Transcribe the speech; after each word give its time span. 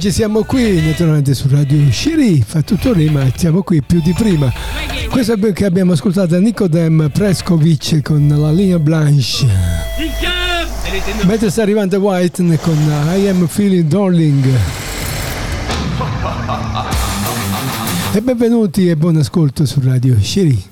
Oggi 0.00 0.12
siamo 0.12 0.44
qui, 0.44 0.80
naturalmente 0.80 1.34
su 1.34 1.46
Radio 1.50 1.78
Shiri, 1.92 2.42
fa 2.42 2.62
tutto 2.62 2.94
rima, 2.94 3.22
siamo 3.36 3.62
qui 3.62 3.82
più 3.82 4.00
di 4.00 4.14
prima. 4.14 4.50
Questo 5.10 5.34
è 5.34 5.52
che 5.52 5.66
abbiamo 5.66 5.92
ascoltato 5.92 6.38
Nikodem 6.38 7.10
Preskovic 7.12 8.00
con 8.00 8.26
la 8.26 8.50
linea 8.50 8.78
Blanche. 8.78 9.46
Mentre 11.26 11.50
sta 11.50 11.60
arrivando 11.60 11.98
White 11.98 12.42
con 12.62 12.78
I 13.14 13.28
Am 13.28 13.46
Feeling 13.46 13.88
Darling. 13.88 14.46
E 18.14 18.22
benvenuti 18.22 18.88
e 18.88 18.96
buon 18.96 19.16
ascolto 19.18 19.66
su 19.66 19.80
Radio 19.82 20.16
Shiri. 20.18 20.69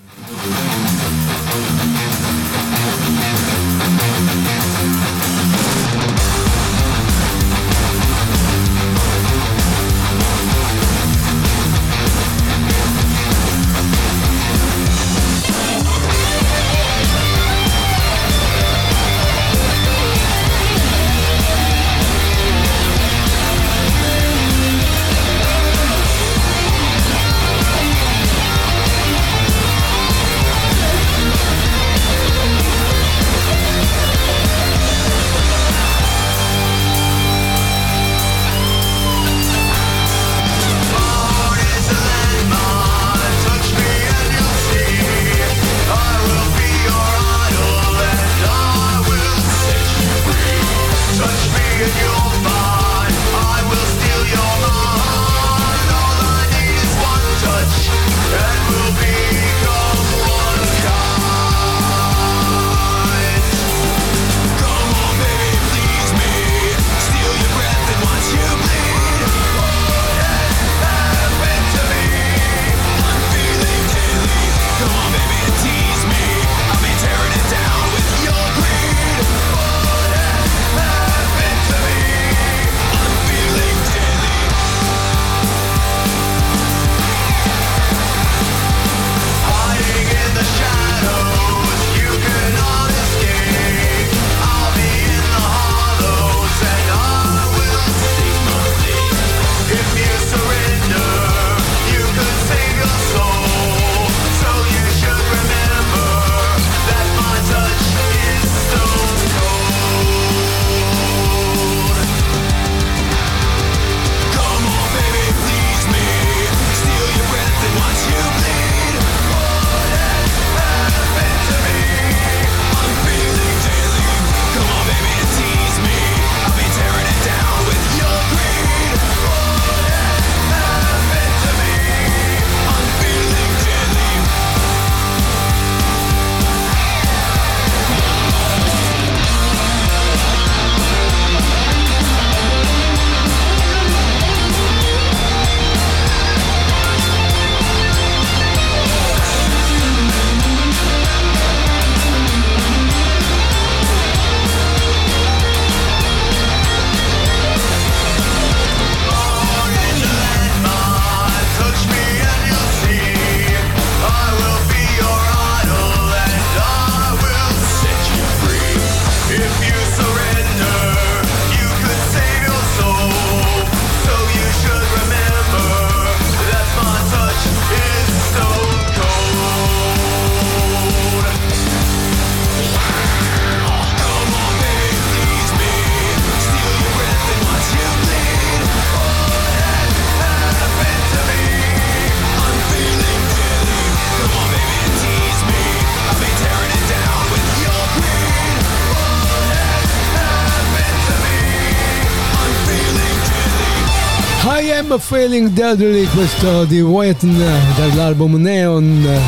I'm 204.99 205.05
Feeling 205.05 205.51
Deadly, 205.51 206.07
questo 206.07 206.65
di 206.65 206.81
Wetn 206.81 207.37
dall'album 207.77 208.35
Neon. 208.35 209.21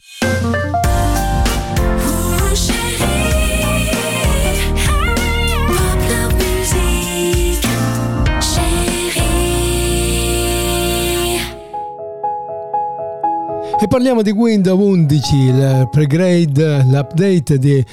E 13.79 13.87
parliamo 13.87 14.21
di 14.21 14.31
Windows 14.31 14.79
11, 14.79 15.35
il 15.35 15.87
pregrade, 15.89 16.83
l'update 16.83 17.57
di 17.57 17.83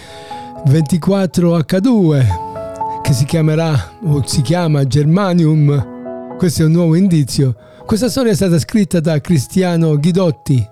24H2 0.67 2.50
che 3.11 3.17
si 3.17 3.25
chiamerà 3.25 3.95
o 4.05 4.23
si 4.25 4.41
chiama 4.41 4.87
Germanium. 4.87 6.37
Questo 6.39 6.63
è 6.63 6.67
un 6.67 6.71
nuovo 6.71 6.95
indizio. 6.95 7.57
Questa 7.85 8.09
storia 8.09 8.31
è 8.31 8.37
stata 8.37 8.57
scritta 8.61 9.01
da 9.01 9.21
Cristiano 9.21 9.99
Ghidotti. 9.99 10.65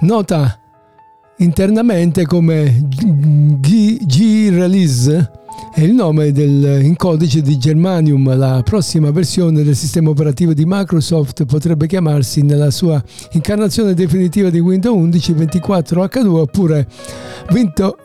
Nota 0.00 0.58
internamente 1.36 2.24
come 2.24 2.80
G-Release 4.00 5.30
è 5.74 5.82
il 5.82 5.92
nome 5.92 6.32
del, 6.32 6.80
in 6.82 6.96
codice 6.96 7.42
di 7.42 7.58
Germanium. 7.58 8.34
La 8.34 8.62
prossima 8.64 9.10
versione 9.10 9.62
del 9.62 9.76
sistema 9.76 10.08
operativo 10.08 10.54
di 10.54 10.64
Microsoft 10.66 11.44
potrebbe 11.44 11.86
chiamarsi 11.86 12.40
nella 12.40 12.70
sua 12.70 13.04
incarnazione 13.32 13.92
definitiva 13.92 14.48
di 14.48 14.60
Windows 14.60 14.96
11 14.96 15.32
24H2 15.34 16.26
oppure 16.26 16.88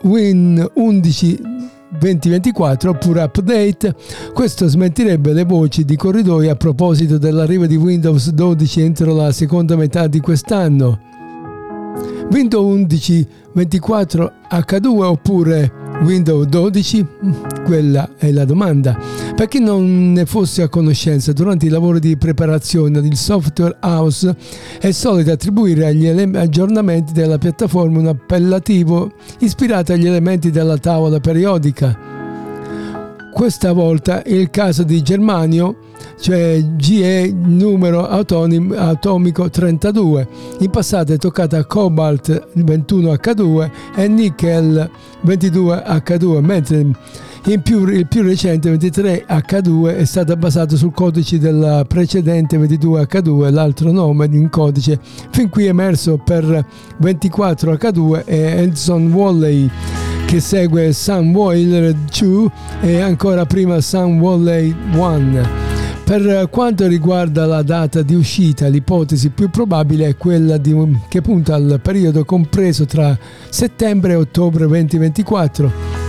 Win 0.02 0.70
11 0.74 1.52
2024 1.98 2.90
oppure 2.90 3.22
update. 3.22 3.94
Questo 4.32 4.66
smentirebbe 4.66 5.32
le 5.32 5.44
voci 5.44 5.84
di 5.84 5.96
corridoi 5.96 6.48
a 6.48 6.56
proposito 6.56 7.18
dell'arrivo 7.18 7.66
di 7.66 7.76
Windows 7.76 8.30
12 8.30 8.80
entro 8.80 9.14
la 9.14 9.32
seconda 9.32 9.76
metà 9.76 10.06
di 10.06 10.20
quest'anno. 10.20 11.00
Windows 12.30 12.64
11 12.64 13.28
24 13.54 14.32
H2 14.50 14.86
oppure 15.02 15.72
Windows 16.02 16.46
12? 16.46 17.06
Quella 17.64 18.10
è 18.16 18.32
la 18.32 18.44
domanda. 18.44 18.98
Per 19.34 19.46
chi 19.46 19.60
non 19.60 20.12
ne 20.12 20.26
fosse 20.26 20.62
a 20.62 20.68
conoscenza, 20.68 21.32
durante 21.32 21.66
i 21.66 21.68
lavori 21.68 22.00
di 22.00 22.16
preparazione 22.16 22.98
il 22.98 23.16
software 23.16 23.76
house 23.80 24.34
è 24.80 24.90
solito 24.90 25.30
attribuire 25.30 25.86
agli 25.86 26.08
aggiornamenti 26.36 27.12
della 27.12 27.38
piattaforma 27.38 28.00
un 28.00 28.08
appellativo 28.08 29.12
ispirato 29.38 29.92
agli 29.92 30.06
elementi 30.06 30.50
della 30.50 30.76
tavola 30.76 31.20
periodica. 31.20 32.13
Questa 33.34 33.72
volta 33.72 34.22
il 34.26 34.48
caso 34.48 34.84
di 34.84 35.02
Germanio 35.02 35.76
cioè 36.20 36.62
GE 36.76 37.34
numero 37.34 38.06
autonim, 38.06 38.72
atomico 38.78 39.50
32. 39.50 40.28
In 40.60 40.70
passato 40.70 41.12
è 41.12 41.16
toccata 41.16 41.64
Cobalt 41.66 42.50
21H2 42.56 43.70
e 43.96 44.06
Nickel 44.06 44.88
22H2, 45.26 46.40
mentre 46.40 46.86
in 47.46 47.60
più, 47.60 47.86
il 47.88 48.06
più 48.06 48.22
recente 48.22 48.74
23H2 48.74 49.96
è 49.98 50.04
stato 50.04 50.34
basato 50.34 50.78
sul 50.78 50.94
codice 50.94 51.38
del 51.38 51.84
precedente 51.86 52.56
22H2, 52.56 53.52
l'altro 53.52 53.92
nome 53.92 54.26
in 54.32 54.48
codice 54.48 54.98
fin 55.30 55.50
qui 55.50 55.66
emerso 55.66 56.16
per 56.16 56.64
24H2 57.02 58.24
è 58.24 58.60
Edson 58.62 59.12
Walley 59.12 59.70
che 60.24 60.40
segue 60.40 60.92
Sun 60.94 61.32
Boiler 61.32 61.92
2 61.94 62.50
e 62.80 63.00
ancora 63.00 63.44
prima 63.44 63.78
Sun 63.82 64.18
Walley 64.20 64.74
1. 64.92 65.62
Per 66.04 66.48
quanto 66.50 66.86
riguarda 66.86 67.46
la 67.46 67.62
data 67.62 68.02
di 68.02 68.14
uscita, 68.14 68.68
l'ipotesi 68.68 69.28
più 69.30 69.50
probabile 69.50 70.08
è 70.08 70.16
quella 70.16 70.56
di, 70.56 70.74
che 71.08 71.20
punta 71.20 71.54
al 71.54 71.78
periodo 71.82 72.24
compreso 72.24 72.86
tra 72.86 73.16
settembre 73.48 74.12
e 74.12 74.16
ottobre 74.16 74.66
2024. 74.66 76.03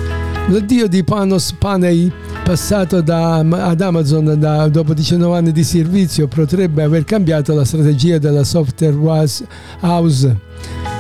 L'addio 0.48 0.88
di 0.88 1.04
Panos 1.04 1.54
Panay, 1.54 2.12
passato 2.44 3.02
da, 3.02 3.38
ad 3.38 3.82
Amazon 3.82 4.40
da, 4.40 4.68
dopo 4.68 4.94
19 4.94 5.36
anni 5.36 5.52
di 5.52 5.64
servizio, 5.64 6.28
potrebbe 6.28 6.84
aver 6.84 7.04
cambiato 7.04 7.56
la 7.56 7.66
strategia 7.66 8.20
della 8.20 8.44
software 8.44 8.96
house. 9.80 10.40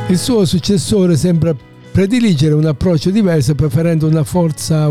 Il 0.07 0.17
suo 0.17 0.45
successore 0.45 1.15
sembra 1.15 1.55
prediligere 1.91 2.55
un 2.55 2.65
approccio 2.65 3.11
diverso, 3.11 3.53
preferendo 3.53 4.07
una 4.07 4.23
forza 4.23 4.89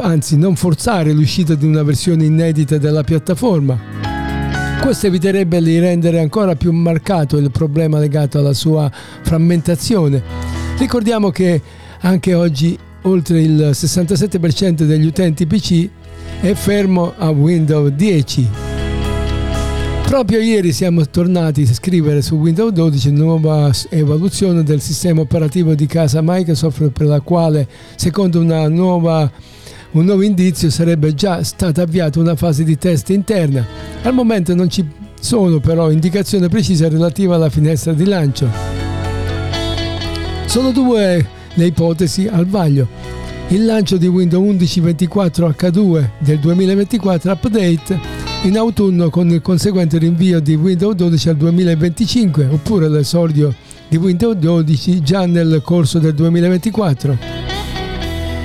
anzi 0.00 0.36
non 0.36 0.56
forzare 0.56 1.12
l'uscita 1.12 1.54
di 1.54 1.66
una 1.66 1.84
versione 1.84 2.24
inedita 2.24 2.78
della 2.78 3.04
piattaforma. 3.04 3.78
Questo 4.80 5.06
eviterebbe 5.06 5.62
di 5.62 5.78
rendere 5.78 6.18
ancora 6.18 6.56
più 6.56 6.72
marcato 6.72 7.36
il 7.36 7.52
problema 7.52 8.00
legato 8.00 8.40
alla 8.40 8.52
sua 8.54 8.90
frammentazione. 9.22 10.20
Ricordiamo 10.76 11.30
che 11.30 11.62
anche 12.00 12.34
oggi 12.34 12.76
oltre 13.04 13.40
il 13.40 13.70
67% 13.72 14.84
degli 14.84 15.06
utenti 15.06 15.46
PC 15.46 15.88
è 16.40 16.54
fermo 16.54 17.14
a 17.16 17.30
Windows 17.30 17.90
10. 17.90 18.48
Proprio 20.06 20.40
ieri 20.40 20.72
siamo 20.72 21.04
tornati 21.08 21.62
a 21.62 21.72
scrivere 21.72 22.22
su 22.22 22.36
Windows 22.36 22.72
12 22.72 23.10
nuova 23.10 23.70
evoluzione 23.88 24.62
del 24.62 24.80
sistema 24.80 25.22
operativo 25.22 25.74
di 25.74 25.86
casa 25.86 26.20
Microsoft 26.22 26.90
per 26.90 27.06
la 27.06 27.20
quale, 27.20 27.66
secondo 27.96 28.42
nuova 28.42 29.30
un 29.94 30.04
nuovo 30.06 30.22
indizio 30.22 30.70
sarebbe 30.70 31.14
già 31.14 31.44
stata 31.44 31.82
avviata 31.82 32.18
una 32.18 32.34
fase 32.34 32.64
di 32.64 32.76
test 32.76 33.10
interna. 33.10 33.64
Al 34.02 34.12
momento 34.12 34.52
non 34.52 34.68
ci 34.68 34.84
sono 35.20 35.60
però 35.60 35.90
indicazioni 35.90 36.48
precise 36.48 36.88
relative 36.88 37.32
alla 37.32 37.48
finestra 37.48 37.92
di 37.92 38.04
lancio. 38.04 38.48
Sono 40.46 40.72
due 40.72 41.24
le 41.54 41.66
ipotesi 41.66 42.26
al 42.26 42.46
vaglio. 42.46 42.88
Il 43.48 43.64
lancio 43.64 43.96
di 43.96 44.06
Windows 44.06 44.46
11 44.46 44.80
24H2 44.82 46.08
del 46.18 46.38
2024 46.38 47.32
update 47.32 47.98
in 48.42 48.56
autunno 48.56 49.10
con 49.10 49.28
il 49.30 49.40
conseguente 49.40 49.98
rinvio 49.98 50.40
di 50.40 50.54
Windows 50.54 50.94
12 50.94 51.28
al 51.28 51.36
2025 51.36 52.48
oppure 52.50 52.88
l'esordio 52.88 53.54
di 53.88 53.96
Windows 53.96 54.36
12 54.36 55.02
già 55.02 55.26
nel 55.26 55.60
corso 55.62 55.98
del 55.98 56.14
2024. 56.14 57.18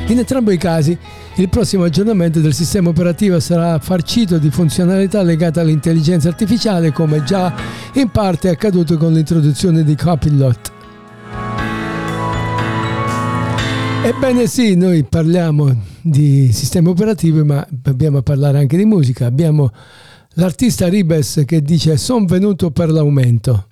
In 0.07 0.17
entrambi 0.17 0.53
i 0.53 0.57
casi 0.57 0.97
il 1.35 1.49
prossimo 1.49 1.85
aggiornamento 1.85 2.39
del 2.39 2.53
sistema 2.53 2.89
operativo 2.89 3.39
sarà 3.39 3.79
farcito 3.79 4.37
di 4.37 4.49
funzionalità 4.49 5.21
legate 5.21 5.59
all'intelligenza 5.59 6.27
artificiale 6.27 6.91
come 6.91 7.23
già 7.23 7.53
in 7.93 8.09
parte 8.09 8.49
accaduto 8.49 8.97
con 8.97 9.13
l'introduzione 9.13 9.83
di 9.83 9.95
Copilot. 9.95 10.78
Ebbene 14.09 14.47
sì, 14.47 14.73
noi 14.73 15.03
parliamo 15.03 15.71
di 16.01 16.51
sistema 16.51 16.89
operativo 16.89 17.45
ma 17.45 17.63
dobbiamo 17.69 18.23
parlare 18.23 18.57
anche 18.57 18.75
di 18.75 18.83
musica. 18.83 19.27
Abbiamo 19.27 19.69
l'artista 20.33 20.87
Ribes 20.87 21.43
che 21.45 21.61
dice 21.61 21.95
sono 21.95 22.25
venuto 22.25 22.71
per 22.71 22.89
l'aumento. 22.89 23.67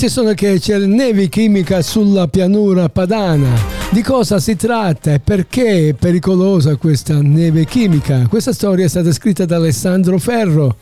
Notizie 0.00 0.22
sono 0.22 0.32
che 0.32 0.58
c'è 0.58 0.78
nevi 0.78 1.28
chimica 1.28 1.82
sulla 1.82 2.26
pianura 2.26 2.88
padana. 2.88 3.50
Di 3.90 4.00
cosa 4.00 4.38
si 4.38 4.56
tratta 4.56 5.12
e 5.12 5.20
perché 5.20 5.88
è 5.88 5.92
pericolosa 5.92 6.76
questa 6.76 7.20
neve 7.20 7.66
chimica? 7.66 8.26
Questa 8.26 8.54
storia 8.54 8.86
è 8.86 8.88
stata 8.88 9.12
scritta 9.12 9.44
da 9.44 9.56
Alessandro 9.56 10.18
Ferro. 10.18 10.74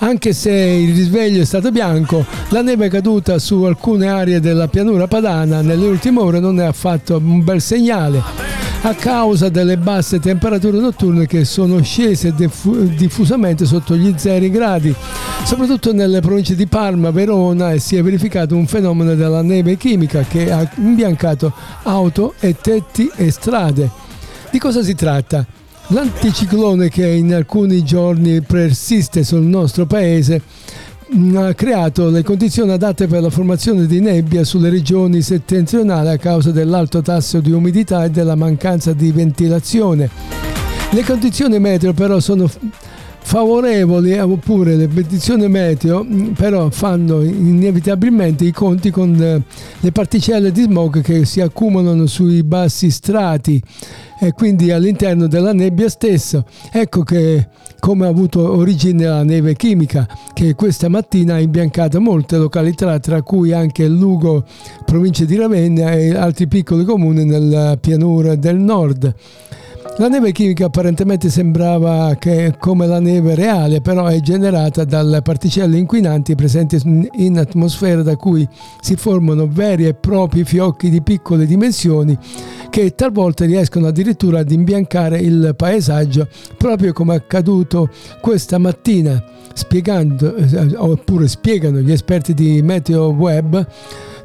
Anche 0.00 0.34
se 0.34 0.50
il 0.50 0.94
risveglio 0.94 1.40
è 1.40 1.46
stato 1.46 1.70
bianco, 1.70 2.26
la 2.50 2.60
neve 2.60 2.90
caduta 2.90 3.38
su 3.38 3.62
alcune 3.62 4.08
aree 4.08 4.40
della 4.40 4.68
pianura 4.68 5.06
padana 5.06 5.62
nelle 5.62 5.86
ultime 5.86 6.20
ore 6.20 6.38
non 6.38 6.60
è 6.60 6.64
affatto 6.64 7.16
un 7.16 7.42
bel 7.42 7.62
segnale 7.62 8.59
a 8.82 8.94
causa 8.94 9.50
delle 9.50 9.76
basse 9.76 10.20
temperature 10.20 10.78
notturne 10.78 11.26
che 11.26 11.44
sono 11.44 11.82
scese 11.82 12.32
diffu- 12.34 12.94
diffusamente 12.94 13.66
sotto 13.66 13.94
gli 13.94 14.14
0 14.16 14.48
gradi, 14.48 14.94
soprattutto 15.44 15.92
nelle 15.92 16.20
province 16.20 16.54
di 16.54 16.66
Parma, 16.66 17.10
Verona 17.10 17.76
si 17.78 17.96
è 17.96 18.02
verificato 18.02 18.56
un 18.56 18.66
fenomeno 18.66 19.14
della 19.14 19.42
neve 19.42 19.76
chimica 19.76 20.22
che 20.22 20.50
ha 20.50 20.68
imbiancato 20.76 21.52
auto 21.82 22.34
e 22.40 22.56
tetti 22.58 23.10
e 23.14 23.30
strade. 23.30 23.90
Di 24.50 24.58
cosa 24.58 24.82
si 24.82 24.94
tratta? 24.94 25.44
L'anticiclone 25.88 26.88
che 26.88 27.06
in 27.06 27.34
alcuni 27.34 27.84
giorni 27.84 28.40
persiste 28.40 29.24
sul 29.24 29.42
nostro 29.42 29.84
paese 29.84 30.40
ha 31.34 31.54
creato 31.54 32.08
le 32.08 32.22
condizioni 32.22 32.70
adatte 32.70 33.08
per 33.08 33.20
la 33.20 33.30
formazione 33.30 33.86
di 33.86 34.00
nebbia 34.00 34.44
sulle 34.44 34.70
regioni 34.70 35.22
settentrionali 35.22 36.08
a 36.08 36.16
causa 36.16 36.52
dell'alto 36.52 37.02
tasso 37.02 37.40
di 37.40 37.50
umidità 37.50 38.04
e 38.04 38.10
della 38.10 38.36
mancanza 38.36 38.92
di 38.92 39.10
ventilazione. 39.10 40.08
Le 40.90 41.04
condizioni 41.04 41.58
meteo 41.58 41.92
però 41.92 42.20
sono 42.20 42.48
favorevoli 43.22 44.12
eh, 44.12 44.20
oppure 44.20 44.76
le 44.76 44.88
condizioni 44.88 45.48
meteo 45.48 46.02
mh, 46.02 46.32
però 46.36 46.70
fanno 46.70 47.22
inevitabilmente 47.22 48.44
i 48.44 48.52
conti 48.52 48.90
con 48.90 49.14
eh, 49.20 49.42
le 49.80 49.92
particelle 49.92 50.50
di 50.52 50.62
smog 50.62 51.00
che 51.00 51.24
si 51.24 51.40
accumulano 51.40 52.06
sui 52.06 52.42
bassi 52.42 52.90
strati 52.90 53.62
e 54.20 54.32
quindi 54.32 54.70
all'interno 54.70 55.26
della 55.26 55.52
nebbia 55.52 55.88
stessa. 55.88 56.44
Ecco 56.70 57.02
che 57.02 57.48
come 57.80 58.04
ha 58.06 58.10
avuto 58.10 58.52
origine 58.52 59.06
la 59.06 59.22
neve 59.22 59.56
chimica 59.56 60.06
che 60.34 60.54
questa 60.54 60.88
mattina 60.88 61.34
ha 61.34 61.40
imbiancato 61.40 62.00
molte 62.00 62.36
località 62.36 62.98
tra 62.98 63.22
cui 63.22 63.52
anche 63.52 63.88
Lugo, 63.88 64.44
provincia 64.84 65.24
di 65.24 65.36
Ravenna 65.36 65.92
e 65.92 66.14
altri 66.14 66.46
piccoli 66.46 66.84
comuni 66.84 67.24
nella 67.24 67.76
pianura 67.80 68.34
del 68.34 68.56
nord. 68.56 69.14
La 70.00 70.08
neve 70.08 70.32
chimica 70.32 70.64
apparentemente 70.64 71.28
sembrava 71.28 72.14
che 72.18 72.54
come 72.58 72.86
la 72.86 73.00
neve 73.00 73.34
reale, 73.34 73.82
però 73.82 74.06
è 74.06 74.18
generata 74.20 74.84
dalle 74.84 75.20
particelle 75.20 75.76
inquinanti 75.76 76.34
presenti 76.34 76.80
in 77.16 77.36
atmosfera 77.36 78.02
da 78.02 78.16
cui 78.16 78.48
si 78.80 78.96
formano 78.96 79.46
veri 79.46 79.84
e 79.84 79.92
propri 79.92 80.44
fiocchi 80.44 80.88
di 80.88 81.02
piccole 81.02 81.44
dimensioni 81.44 82.16
che 82.70 82.94
talvolta 82.94 83.44
riescono 83.44 83.88
addirittura 83.88 84.38
ad 84.38 84.50
imbiancare 84.50 85.18
il 85.18 85.52
paesaggio, 85.54 86.28
proprio 86.56 86.94
come 86.94 87.12
è 87.12 87.16
accaduto 87.18 87.90
questa 88.22 88.56
mattina, 88.56 89.22
spiegando, 89.52 90.34
eh, 90.34 90.76
oppure 90.76 91.28
spiegano 91.28 91.80
gli 91.80 91.92
esperti 91.92 92.32
di 92.32 92.62
Meteo 92.62 93.08
Web. 93.10 93.66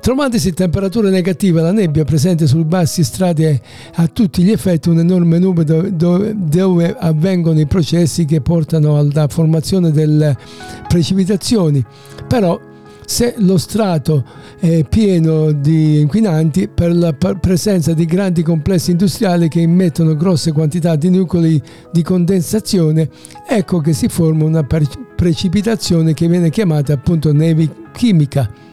Trovandosi 0.05 0.53
temperature 0.53 1.09
negative, 1.09 1.61
la 1.61 1.71
nebbia 1.71 2.03
presente 2.03 2.45
sui 2.45 2.63
bassi 2.63 3.03
strati 3.03 3.41
è 3.41 3.59
a 3.95 4.05
tutti 4.05 4.43
gli 4.43 4.51
effetti 4.51 4.89
un'enorme 4.89 5.39
nube 5.39 5.63
dove, 5.63 5.91
dove, 5.95 6.95
avvengono 6.95 7.59
i 7.59 7.65
processi 7.65 8.25
che 8.25 8.39
portano 8.39 8.99
alla 8.99 9.27
formazione 9.27 9.89
delle 9.89 10.37
precipitazioni. 10.87 11.83
Però 12.27 12.61
se 13.03 13.33
lo 13.39 13.57
strato 13.57 14.23
è 14.59 14.85
pieno 14.87 15.51
di 15.51 16.01
inquinanti 16.01 16.67
per 16.67 16.95
la 16.95 17.11
presenza 17.11 17.93
di 17.93 18.05
grandi 18.05 18.43
complessi 18.43 18.91
industriali 18.91 19.47
che 19.47 19.61
immettono 19.61 20.15
grosse 20.15 20.51
quantità 20.51 20.95
di 20.95 21.09
nuclei 21.09 21.59
di 21.91 22.03
condensazione, 22.03 23.09
ecco 23.49 23.79
che 23.79 23.93
si 23.93 24.07
forma 24.07 24.43
una 24.43 24.61
pre- 24.61 24.85
precipitazione 25.15 26.13
che 26.13 26.27
viene 26.27 26.51
chiamata 26.51 26.93
appunto 26.93 27.33
neve 27.33 27.67
chimica. 27.91 28.64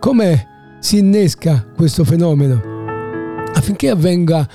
Come 0.00 0.76
si 0.78 0.98
innesca 0.98 1.66
questo 1.74 2.04
fenomeno? 2.04 2.60
Affinché 3.52 3.90
avvenga 3.90 4.46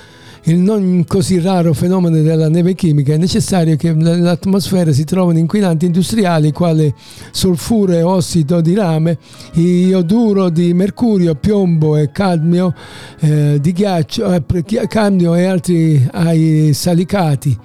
il 0.44 0.58
non 0.58 1.04
così 1.06 1.38
raro 1.38 1.72
fenomeno 1.72 2.20
della 2.20 2.48
neve 2.48 2.74
chimica 2.74 3.14
è 3.14 3.16
necessario 3.16 3.76
che 3.76 3.92
nell'atmosfera 3.92 4.92
si 4.92 5.04
trovino 5.04 5.38
inquinanti 5.38 5.86
industriali 5.86 6.52
quali 6.52 6.92
solfuro 7.30 7.92
e 7.92 8.02
ossido 8.02 8.60
di 8.60 8.74
rame, 8.74 9.18
ioduro 9.52 10.48
di 10.48 10.72
mercurio, 10.74 11.34
piombo 11.34 11.96
e 11.96 12.10
cadmio 12.10 12.74
eh, 13.20 13.58
di 13.60 13.72
ghiaccio, 13.72 14.32
eh, 14.32 14.86
cadmio 14.86 15.34
e 15.34 15.44
altri 15.44 16.08
ai 16.12 16.72
salicati. 16.72 17.58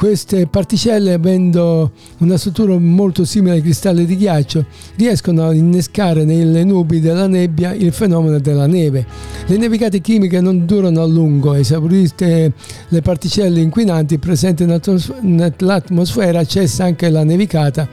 Queste 0.00 0.46
particelle, 0.46 1.12
avendo 1.12 1.90
una 2.20 2.38
struttura 2.38 2.78
molto 2.78 3.26
simile 3.26 3.56
ai 3.56 3.60
cristalli 3.60 4.06
di 4.06 4.16
ghiaccio, 4.16 4.64
riescono 4.96 5.46
a 5.46 5.52
innescare 5.52 6.24
nelle 6.24 6.64
nubi 6.64 7.00
della 7.00 7.26
nebbia 7.26 7.74
il 7.74 7.92
fenomeno 7.92 8.38
della 8.38 8.66
neve. 8.66 9.04
Le 9.44 9.58
nevicate 9.58 10.00
chimiche 10.00 10.40
non 10.40 10.64
durano 10.64 11.02
a 11.02 11.06
lungo, 11.06 11.52
esaurite 11.52 12.54
le 12.88 13.02
particelle 13.02 13.60
inquinanti 13.60 14.18
presenti 14.18 14.64
nell'atmosfera, 14.64 16.46
cessa 16.46 16.84
anche 16.84 17.10
la 17.10 17.22
nevicata, 17.22 17.86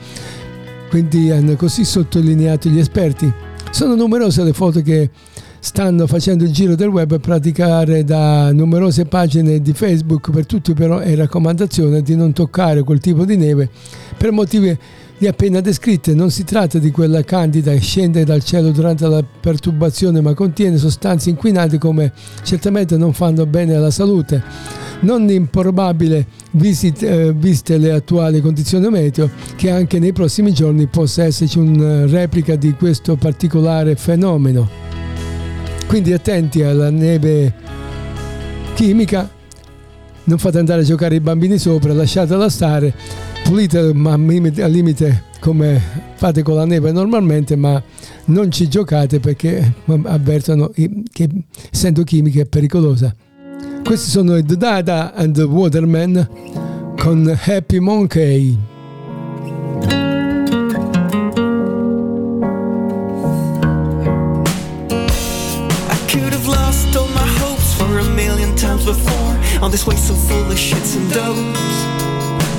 quindi 0.89 1.29
hanno 1.29 1.57
così 1.57 1.83
sottolineato 1.83 2.69
gli 2.69 2.79
esperti. 2.79 3.29
Sono 3.69 3.95
numerose 3.95 4.45
le 4.45 4.53
foto 4.53 4.81
che 4.81 5.09
stanno 5.67 6.07
facendo 6.07 6.45
il 6.45 6.51
giro 6.53 6.75
del 6.75 6.87
web 6.87 7.11
a 7.11 7.19
praticare 7.19 8.05
da 8.05 8.53
numerose 8.53 9.03
pagine 9.03 9.61
di 9.61 9.73
Facebook 9.73 10.31
per 10.31 10.45
tutti 10.45 10.73
però 10.73 10.99
è 10.99 11.13
raccomandazione 11.13 12.01
di 12.01 12.15
non 12.15 12.31
toccare 12.31 12.83
quel 12.83 13.01
tipo 13.01 13.25
di 13.25 13.35
neve 13.35 13.69
per 14.15 14.31
motivi 14.31 14.75
di 15.17 15.27
appena 15.27 15.59
descritte. 15.59 16.13
Non 16.13 16.31
si 16.31 16.45
tratta 16.45 16.79
di 16.79 16.89
quella 16.89 17.21
candida 17.21 17.73
che 17.73 17.81
scende 17.81 18.23
dal 18.23 18.45
cielo 18.45 18.71
durante 18.71 19.05
la 19.09 19.21
perturbazione 19.21 20.21
ma 20.21 20.33
contiene 20.33 20.77
sostanze 20.77 21.31
inquinanti 21.31 21.77
come 21.77 22.13
certamente 22.43 22.95
non 22.95 23.11
fanno 23.11 23.45
bene 23.45 23.75
alla 23.75 23.91
salute. 23.91 24.41
Non 25.01 25.29
improbabile 25.29 26.27
visit, 26.51 27.03
eh, 27.03 27.33
viste 27.33 27.77
le 27.77 27.91
attuali 27.91 28.39
condizioni 28.39 28.87
meteo 28.87 29.29
che 29.57 29.69
anche 29.69 29.99
nei 29.99 30.13
prossimi 30.13 30.53
giorni 30.53 30.87
possa 30.87 31.25
esserci 31.25 31.59
una 31.59 32.05
replica 32.05 32.55
di 32.55 32.71
questo 32.71 33.17
particolare 33.17 33.97
fenomeno 33.97 34.86
quindi 35.87 36.13
attenti 36.13 36.61
alla 36.61 36.89
neve 36.89 37.53
chimica. 38.73 39.29
Non 40.25 40.37
fate 40.37 40.59
andare 40.59 40.81
a 40.81 40.83
giocare 40.83 41.15
i 41.15 41.19
bambini 41.19 41.57
sopra 41.57 41.93
lasciatela 41.93 42.49
stare. 42.49 42.93
Pulite 43.43 43.93
ma 43.93 44.13
al 44.13 44.71
limite 44.71 45.23
come 45.39 45.81
fate 46.15 46.43
con 46.43 46.55
la 46.55 46.65
neve 46.65 46.91
normalmente 46.91 47.55
ma 47.55 47.81
non 48.25 48.51
ci 48.51 48.67
giocate 48.67 49.19
perché 49.19 49.73
avvertono 50.03 50.71
che 51.11 51.29
essendo 51.71 52.03
chimica 52.03 52.41
è 52.41 52.45
pericolosa. 52.45 53.15
Questi 53.83 54.09
sono 54.09 54.35
i 54.35 54.43
Dada 54.43 55.13
and 55.13 55.33
the 55.33 55.43
Waterman 55.43 56.29
con 56.97 57.39
Happy 57.45 57.79
Monkey. 57.79 58.76
This 69.77 69.85
way 69.85 69.95
so 69.95 70.15
full 70.15 70.51
of 70.51 70.57
shits 70.57 70.97
and 70.97 71.07
dopes. 71.13 71.77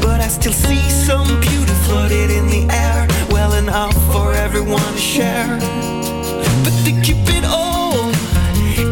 But 0.00 0.20
I 0.20 0.28
still 0.28 0.52
see 0.52 0.78
some 0.88 1.26
beauty 1.40 1.74
floated 1.86 2.30
in 2.30 2.46
the 2.46 2.62
air, 2.72 3.08
well 3.30 3.54
enough 3.54 3.96
for 4.12 4.34
everyone 4.34 4.92
to 4.92 4.98
share. 5.14 5.58
But 6.62 6.74
they 6.84 6.94
keep 7.02 7.24
it 7.38 7.44
all 7.44 8.08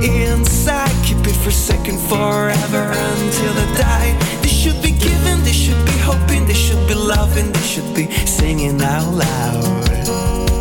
inside, 0.02 0.90
keep 1.04 1.24
it 1.24 1.36
for 1.44 1.52
second 1.52 2.00
forever 2.00 2.84
until 3.12 3.52
they 3.58 3.70
die. 3.78 4.12
They 4.42 4.54
should 4.60 4.82
be 4.82 4.90
giving, 4.90 5.44
they 5.44 5.56
should 5.64 5.82
be 5.86 5.96
hoping, 6.10 6.46
they 6.46 6.60
should 6.66 6.84
be 6.88 6.94
loving, 6.94 7.52
they 7.52 7.66
should 7.72 7.94
be 7.94 8.10
singing 8.26 8.82
out 8.82 9.14
loud. 9.14 10.55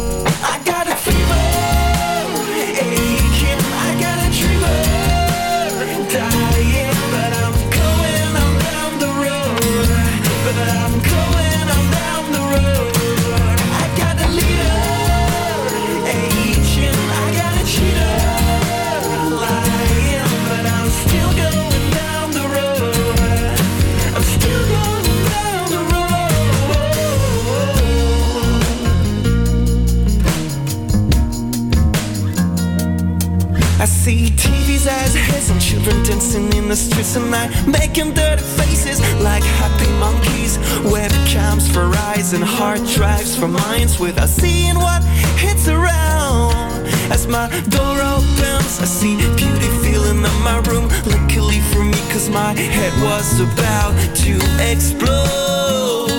Drives 43.16 43.36
for 43.38 43.48
minds 43.48 43.98
without 43.98 44.28
seeing 44.28 44.76
what 44.76 45.02
hits 45.38 45.68
around. 45.70 46.86
As 47.10 47.28
my 47.28 47.48
door 47.70 47.98
opens, 48.02 48.80
I 48.82 48.86
see 48.86 49.16
beauty 49.38 49.70
filling 49.84 50.26
up 50.26 50.38
my 50.44 50.60
room. 50.70 50.90
Luckily 51.06 51.62
for 51.72 51.84
me, 51.84 52.00
cause 52.12 52.30
my 52.30 52.54
head 52.54 52.94
was 53.02 53.40
about 53.40 53.94
to 54.24 54.34
explode. 54.72 56.10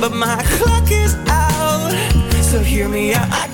But 0.00 0.12
my 0.12 0.42
clock 0.58 0.90
is 0.90 1.14
out, 1.26 1.92
so 2.42 2.58
hear 2.58 2.88
me 2.88 3.14
out. 3.14 3.28
I 3.30 3.53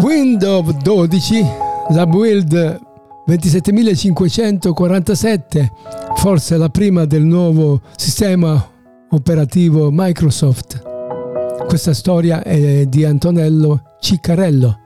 Windows 0.00 0.76
12, 0.76 1.44
la 1.90 2.06
build 2.06 2.80
27547, 3.26 5.72
forse 6.14 6.56
la 6.56 6.68
prima 6.68 7.04
del 7.04 7.24
nuovo 7.24 7.80
sistema 7.96 8.64
operativo 9.10 9.88
Microsoft. 9.90 10.80
Questa 11.66 11.92
storia 11.94 12.44
è 12.44 12.86
di 12.86 13.04
Antonello 13.04 13.96
Ciccarello. 13.98 14.78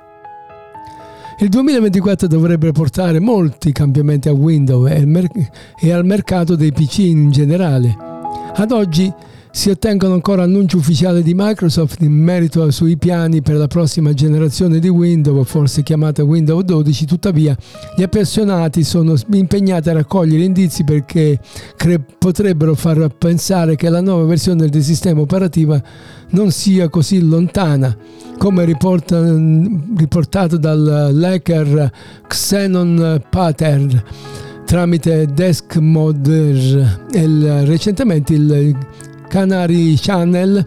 Il 1.40 1.50
2024 1.50 2.26
dovrebbe 2.26 2.72
portare 2.72 3.20
molti 3.20 3.70
cambiamenti 3.72 4.30
a 4.30 4.32
Windows 4.32 4.90
e 4.90 4.94
al, 4.94 5.06
mer- 5.06 5.28
al 5.82 6.06
mercato 6.06 6.56
dei 6.56 6.72
PC 6.72 6.98
in 6.98 7.30
generale. 7.30 7.94
Ad 8.54 8.70
oggi 8.70 9.12
Si 9.54 9.68
ottengono 9.68 10.14
ancora 10.14 10.44
annunci 10.44 10.76
ufficiali 10.76 11.22
di 11.22 11.34
Microsoft 11.36 12.00
in 12.00 12.12
merito 12.12 12.68
sui 12.70 12.96
piani 12.96 13.42
per 13.42 13.56
la 13.56 13.66
prossima 13.66 14.14
generazione 14.14 14.78
di 14.78 14.88
Windows, 14.88 15.46
forse 15.46 15.82
chiamata 15.82 16.24
Windows 16.24 16.64
12, 16.64 17.04
tuttavia 17.04 17.54
gli 17.94 18.02
appassionati 18.02 18.82
sono 18.82 19.14
impegnati 19.32 19.90
a 19.90 19.92
raccogliere 19.92 20.42
indizi 20.42 20.84
perché 20.84 21.38
cre- 21.76 22.00
potrebbero 22.18 22.74
far 22.74 23.14
pensare 23.16 23.76
che 23.76 23.90
la 23.90 24.00
nuova 24.00 24.24
versione 24.24 24.68
del 24.68 24.82
sistema 24.82 25.20
operativo 25.20 25.78
non 26.30 26.50
sia 26.50 26.88
così 26.88 27.20
lontana, 27.20 27.94
come 28.38 28.64
riporta- 28.64 29.20
riportato 29.96 30.56
dal 30.56 31.30
Xenon 32.26 33.22
Pattern 33.28 34.02
tramite 34.64 35.26
Desk 35.26 35.76
Modder 35.76 37.06
e 37.12 37.64
recentemente 37.66 38.32
il 38.32 38.74
Canary 39.32 39.96
Channel 39.96 40.64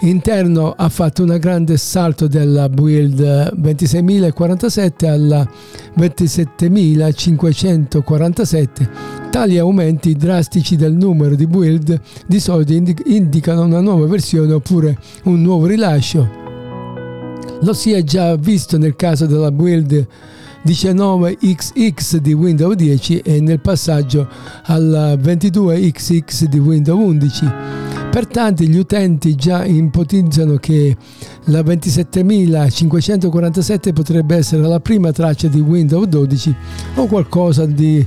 interno 0.00 0.74
ha 0.76 0.90
fatto 0.90 1.22
un 1.22 1.34
grande 1.40 1.78
salto 1.78 2.28
dalla 2.28 2.68
build 2.68 3.54
26047 3.54 5.08
alla 5.08 5.48
27547. 5.94 8.90
Tali 9.30 9.56
aumenti 9.56 10.14
drastici 10.16 10.76
del 10.76 10.92
numero 10.92 11.34
di 11.34 11.46
build 11.46 11.98
di 12.26 12.40
solito 12.40 12.74
indi- 12.74 12.94
indicano 13.06 13.62
una 13.62 13.80
nuova 13.80 14.04
versione 14.04 14.52
oppure 14.52 14.98
un 15.22 15.40
nuovo 15.40 15.64
rilascio. 15.64 16.28
Lo 17.62 17.72
si 17.72 17.92
è 17.92 18.02
già 18.02 18.36
visto 18.36 18.76
nel 18.76 18.96
caso 18.96 19.24
della 19.24 19.50
build 19.50 20.06
19XX 20.66 22.16
di 22.16 22.34
Windows 22.34 22.74
10 22.74 23.20
e 23.20 23.40
nel 23.40 23.60
passaggio 23.60 24.28
alla 24.64 25.14
22XX 25.14 26.44
di 26.44 26.58
Windows 26.58 27.02
11. 27.02 27.83
Pertanto 28.14 28.62
gli 28.62 28.78
utenti 28.78 29.34
già 29.34 29.64
ipotizzano 29.64 30.54
che 30.54 30.96
la 31.46 31.64
27547 31.64 33.92
potrebbe 33.92 34.36
essere 34.36 34.62
la 34.62 34.78
prima 34.78 35.10
traccia 35.10 35.48
di 35.48 35.58
Windows 35.58 36.06
12 36.06 36.54
o 36.94 37.06
qualcosa 37.06 37.66
di 37.66 38.06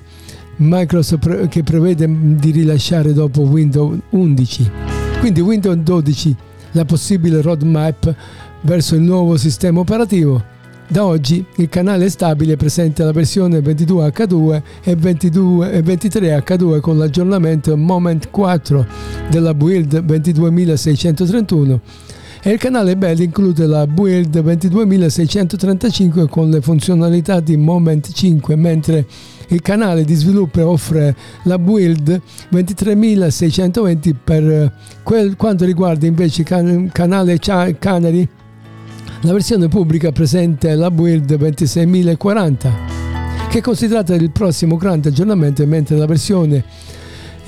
Microsoft 0.60 1.50
che 1.50 1.62
prevede 1.62 2.10
di 2.10 2.52
rilasciare 2.52 3.12
dopo 3.12 3.42
Windows 3.42 3.98
11. 4.12 4.72
Quindi 5.20 5.42
Windows 5.42 5.76
12, 5.76 6.36
la 6.72 6.86
possibile 6.86 7.42
roadmap 7.42 8.16
verso 8.62 8.96
il 8.96 9.02
nuovo 9.02 9.36
sistema 9.36 9.82
operativo. 9.82 10.42
Da 10.90 11.06
oggi 11.06 11.44
il 11.58 11.68
canale 11.68 12.10
stabile 12.10 12.56
presente 12.56 13.04
la 13.04 13.12
versione 13.12 13.60
22H2 13.60 14.62
e 14.84 14.96
22 14.96 15.72
e 15.74 15.82
23H2 15.82 16.80
con 16.80 16.98
l'aggiornamento 16.98 17.76
Moment 17.76 18.30
4 18.30 18.88
della 19.30 19.54
build 19.54 20.00
22631 20.00 21.82
e 22.42 22.52
il 22.52 22.58
canale 22.58 22.96
Bell 22.96 23.20
include 23.20 23.66
la 23.66 23.86
build 23.86 24.40
22635 24.40 26.30
con 26.30 26.50
le 26.50 26.62
funzionalità 26.62 27.42
di 27.42 27.58
Moment 27.58 28.10
5 28.10 28.56
mentre 28.56 29.06
il 29.50 29.62
canale 29.62 30.06
di 30.06 30.14
sviluppo 30.14 30.66
offre 30.66 31.14
la 31.44 31.60
build 31.60 32.22
23620 32.48 34.16
per 34.24 34.72
quel, 35.04 35.36
quanto 35.36 35.66
riguarda 35.66 36.06
invece 36.06 36.44
il 36.44 36.48
can- 36.48 36.90
canale 36.94 37.38
Canary 37.40 38.30
la 39.22 39.34
versione 39.34 39.68
pubblica 39.68 40.12
presente 40.12 40.76
la 40.76 40.92
build 40.92 41.36
26040 41.36 42.72
che 43.50 43.60
è 43.60 43.62
considerata 43.62 44.14
il 44.14 44.30
prossimo 44.32 44.78
grande 44.78 45.10
aggiornamento 45.10 45.66
mentre 45.66 45.98
la 45.98 46.06
versione 46.06 46.64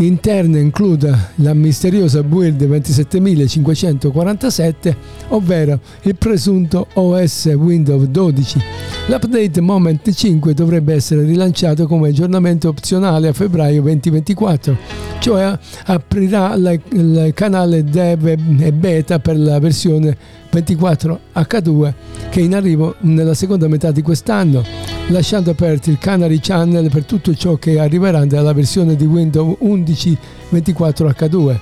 interna 0.05 0.59
include 0.59 1.31
la 1.35 1.53
misteriosa 1.53 2.23
build 2.23 2.65
27547 2.65 4.95
ovvero 5.29 5.79
il 6.03 6.15
presunto 6.15 6.87
OS 6.93 7.45
Windows 7.55 8.05
12 8.05 8.59
l'update 9.07 9.61
Moment 9.61 10.11
5 10.11 10.53
dovrebbe 10.53 10.93
essere 10.93 11.23
rilanciato 11.23 11.87
come 11.87 12.09
aggiornamento 12.09 12.67
opzionale 12.69 13.27
a 13.27 13.33
febbraio 13.33 13.81
2024 13.81 14.77
cioè 15.19 15.57
aprirà 15.85 16.53
il 16.55 17.31
canale 17.33 17.83
dev 17.83 18.25
e 18.25 18.71
beta 18.71 19.19
per 19.19 19.37
la 19.37 19.59
versione 19.59 20.15
24H2 20.51 21.93
che 22.29 22.39
è 22.39 22.43
in 22.43 22.55
arrivo 22.55 22.95
nella 23.01 23.33
seconda 23.33 23.67
metà 23.67 23.91
di 23.91 24.01
quest'anno, 24.01 24.63
lasciando 25.09 25.51
aperti 25.51 25.89
il 25.89 25.97
Canary 25.97 26.39
Channel 26.39 26.89
per 26.89 27.03
tutto 27.05 27.35
ciò 27.35 27.55
che 27.55 27.79
arriverà 27.79 28.25
dalla 28.25 28.53
versione 28.53 28.95
di 28.95 29.05
Windows 29.05 29.57
11 29.59 30.17
24H2. 30.51 31.59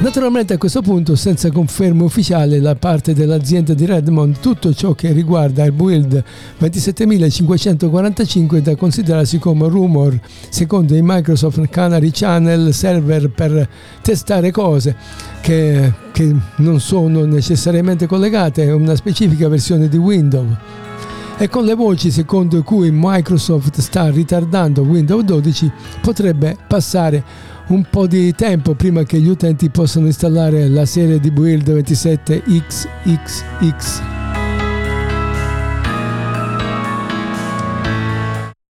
Naturalmente 0.00 0.54
a 0.54 0.58
questo 0.58 0.82
punto, 0.82 1.14
senza 1.14 1.52
conferma 1.52 2.02
ufficiale 2.02 2.58
da 2.58 2.74
parte 2.74 3.14
dell'azienda 3.14 3.72
di 3.72 3.86
Redmond, 3.86 4.40
tutto 4.40 4.74
ciò 4.74 4.94
che 4.94 5.12
riguarda 5.12 5.64
il 5.64 5.70
build 5.70 6.24
27545 6.58 8.58
è 8.58 8.62
da 8.62 8.74
considerarsi 8.74 9.38
come 9.38 9.68
rumor, 9.68 10.18
secondo 10.48 10.96
i 10.96 11.02
Microsoft 11.04 11.68
Canary 11.68 12.10
Channel 12.12 12.74
server 12.74 13.30
per 13.30 13.68
testare 14.02 14.50
cose 14.50 14.96
che, 15.40 15.92
che 16.10 16.34
non 16.56 16.80
sono 16.80 17.24
necessariamente 17.24 18.06
collegate 18.06 18.68
a 18.68 18.74
una 18.74 18.96
specifica 18.96 19.46
versione 19.46 19.88
di 19.88 19.98
Windows. 19.98 20.90
E 21.38 21.48
con 21.48 21.64
le 21.64 21.74
voci 21.74 22.10
secondo 22.10 22.62
cui 22.62 22.90
Microsoft 22.92 23.80
sta 23.80 24.10
ritardando 24.10 24.82
Windows 24.82 25.24
12 25.24 25.72
potrebbe 26.00 26.56
passare 26.68 27.24
un 27.68 27.86
po' 27.88 28.06
di 28.06 28.34
tempo 28.34 28.74
prima 28.74 29.02
che 29.04 29.18
gli 29.18 29.28
utenti 29.28 29.70
possano 29.70 30.06
installare 30.06 30.68
la 30.68 30.84
serie 30.84 31.18
di 31.18 31.30
build 31.30 31.68
27XXX. 31.68 34.02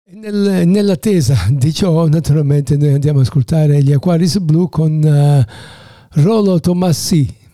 E 0.05 0.15
nel- 0.15 0.67
nell'attesa 0.67 1.37
di 1.51 1.73
ciò, 1.73 2.09
naturalmente, 2.09 2.77
noi 2.77 2.95
andiamo 2.95 3.21
ad 3.21 3.27
ascoltare 3.27 3.83
gli 3.83 3.93
Aquarius 3.93 4.39
Blu 4.39 4.69
con 4.69 5.01
eh, 5.05 5.47
Rolo 6.23 6.59
Tomassi. 6.59 7.45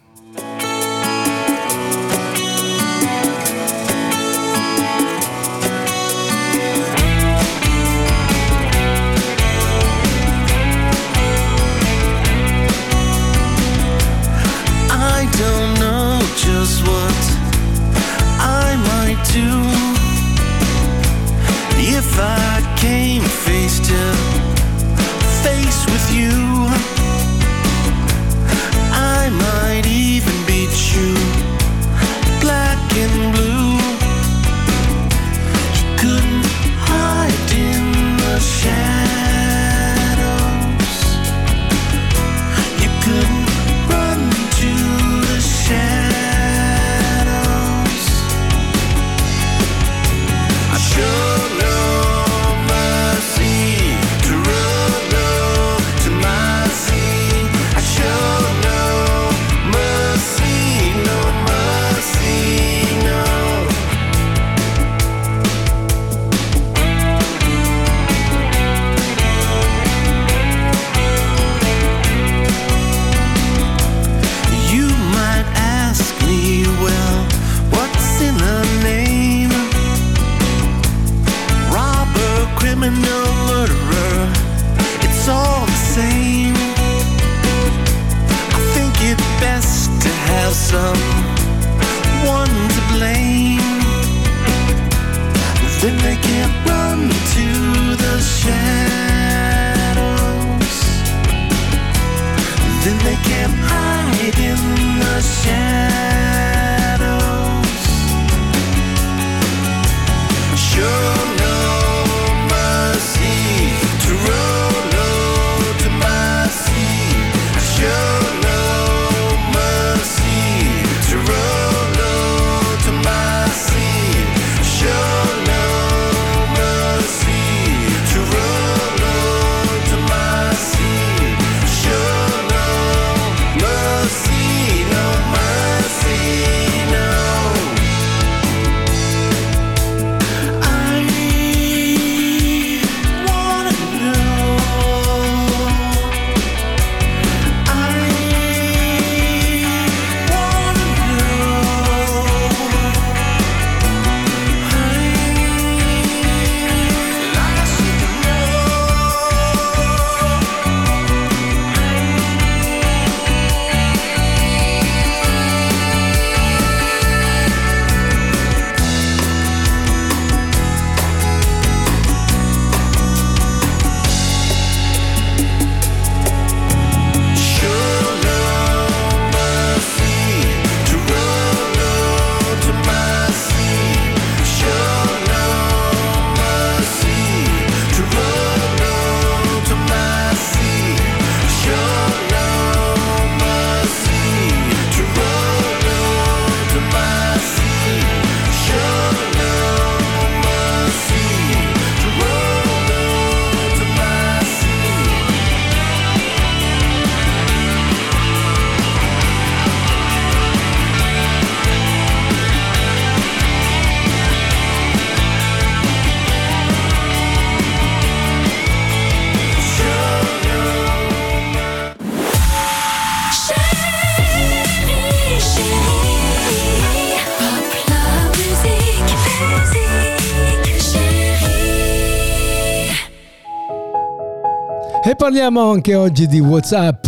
Parliamo 235.22 235.70
anche 235.70 235.94
oggi 235.94 236.26
di 236.26 236.40
WhatsApp. 236.40 237.06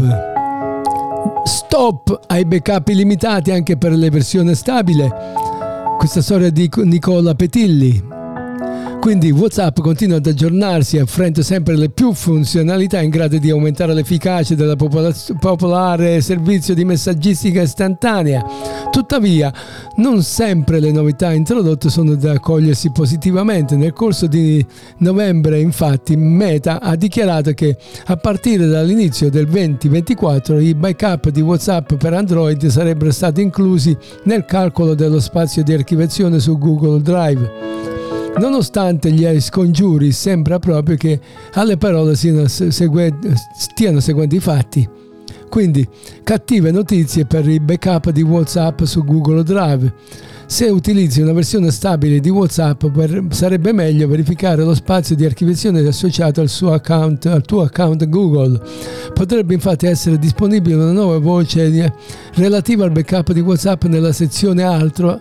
Stop 1.42 2.20
ai 2.29 2.44
backup 2.44 2.87
illimitati 2.87 3.50
anche 3.50 3.77
per 3.77 3.90
le 3.90 4.09
versioni 4.09 4.55
stabile. 4.55 5.11
Questa 5.98 6.22
storia 6.22 6.50
di 6.50 6.70
Nicola 6.85 7.35
Petilli. 7.35 8.13
Quindi 9.01 9.31
WhatsApp 9.31 9.81
continua 9.81 10.16
ad 10.16 10.27
aggiornarsi 10.27 10.97
offrendo 10.97 11.42
sempre 11.42 11.77
le 11.77 11.90
più 11.90 12.14
funzionalità 12.14 13.03
in 13.03 13.11
grado 13.11 13.37
di 13.37 13.51
aumentare 13.51 13.92
l'efficacia 13.92 14.55
del 14.55 14.77
popolare 15.38 16.23
servizio 16.23 16.73
di 16.73 16.87
messaggistica 16.87 17.61
istantanea. 17.61 18.42
Tuttavia, 18.90 19.53
non 19.97 20.23
sempre 20.23 20.81
le 20.81 20.90
novità 20.90 21.33
introdotte 21.33 21.90
sono 21.90 22.14
da 22.14 22.33
accogliersi 22.33 22.92
positivamente. 22.92 23.77
Nel 23.77 23.92
corso 23.92 24.27
di 24.27 24.64
novembre, 24.99 25.61
infatti, 25.61 26.16
Meta 26.16 26.81
ha 26.81 26.97
dichiarato 26.97 27.53
che 27.53 27.77
a 28.07 28.16
partire 28.16 28.66
dall'inizio 28.66 29.29
del 29.29 29.47
2024 29.47 30.59
i 30.61 30.75
backup 30.75 31.29
di 31.29 31.42
WhatsApp 31.42 31.92
per 31.94 32.14
Android 32.14 32.64
sarebbero 32.66 33.11
stati 33.11 33.42
inclusi 33.42 33.94
nel 34.25 34.47
calcolo 34.47 34.94
dello 34.94 35.20
spazio 35.20 35.62
di 35.62 35.75
archiviazione 35.75 36.38
su 36.38 36.57
Google 36.57 37.03
Drive. 37.03 38.04
Nonostante 38.37 39.12
gli 39.12 39.40
scongiuri, 39.40 40.11
sembra 40.11 40.59
proprio 40.59 40.97
che 40.97 41.20
alle 41.53 41.77
parole 41.77 42.16
siano 42.16 42.49
segue- 42.49 43.16
stiano 43.57 44.01
seguendo 44.01 44.35
i 44.35 44.40
fatti. 44.40 44.88
Quindi, 45.49 45.87
cattive 46.25 46.73
notizie 46.73 47.27
per 47.27 47.49
i 47.49 47.61
backup 47.61 48.11
di 48.11 48.23
WhatsApp 48.23 48.83
su 48.83 49.05
Google 49.05 49.44
Drive. 49.44 49.92
Se 50.47 50.66
utilizzi 50.66 51.20
una 51.20 51.33
versione 51.33 51.70
stabile 51.70 52.18
di 52.18 52.29
WhatsApp 52.29 52.87
per, 52.87 53.25
sarebbe 53.31 53.73
meglio 53.73 54.09
verificare 54.09 54.64
lo 54.64 54.75
spazio 54.75 55.14
di 55.14 55.25
archiviazione 55.25 55.87
associato 55.87 56.40
al, 56.40 56.51
account, 56.73 57.27
al 57.27 57.44
tuo 57.44 57.62
account 57.62 58.09
Google. 58.09 58.61
Potrebbe 59.14 59.55
infatti 59.55 59.87
essere 59.87 60.18
disponibile 60.18 60.75
una 60.75 60.92
nuova 60.92 61.18
voce 61.18 61.92
relativa 62.35 62.85
al 62.85 62.90
backup 62.90 63.33
di 63.33 63.40
WhatsApp 63.40 63.85
nella 63.85 64.12
sezione 64.12 64.64
Altro 64.64 65.20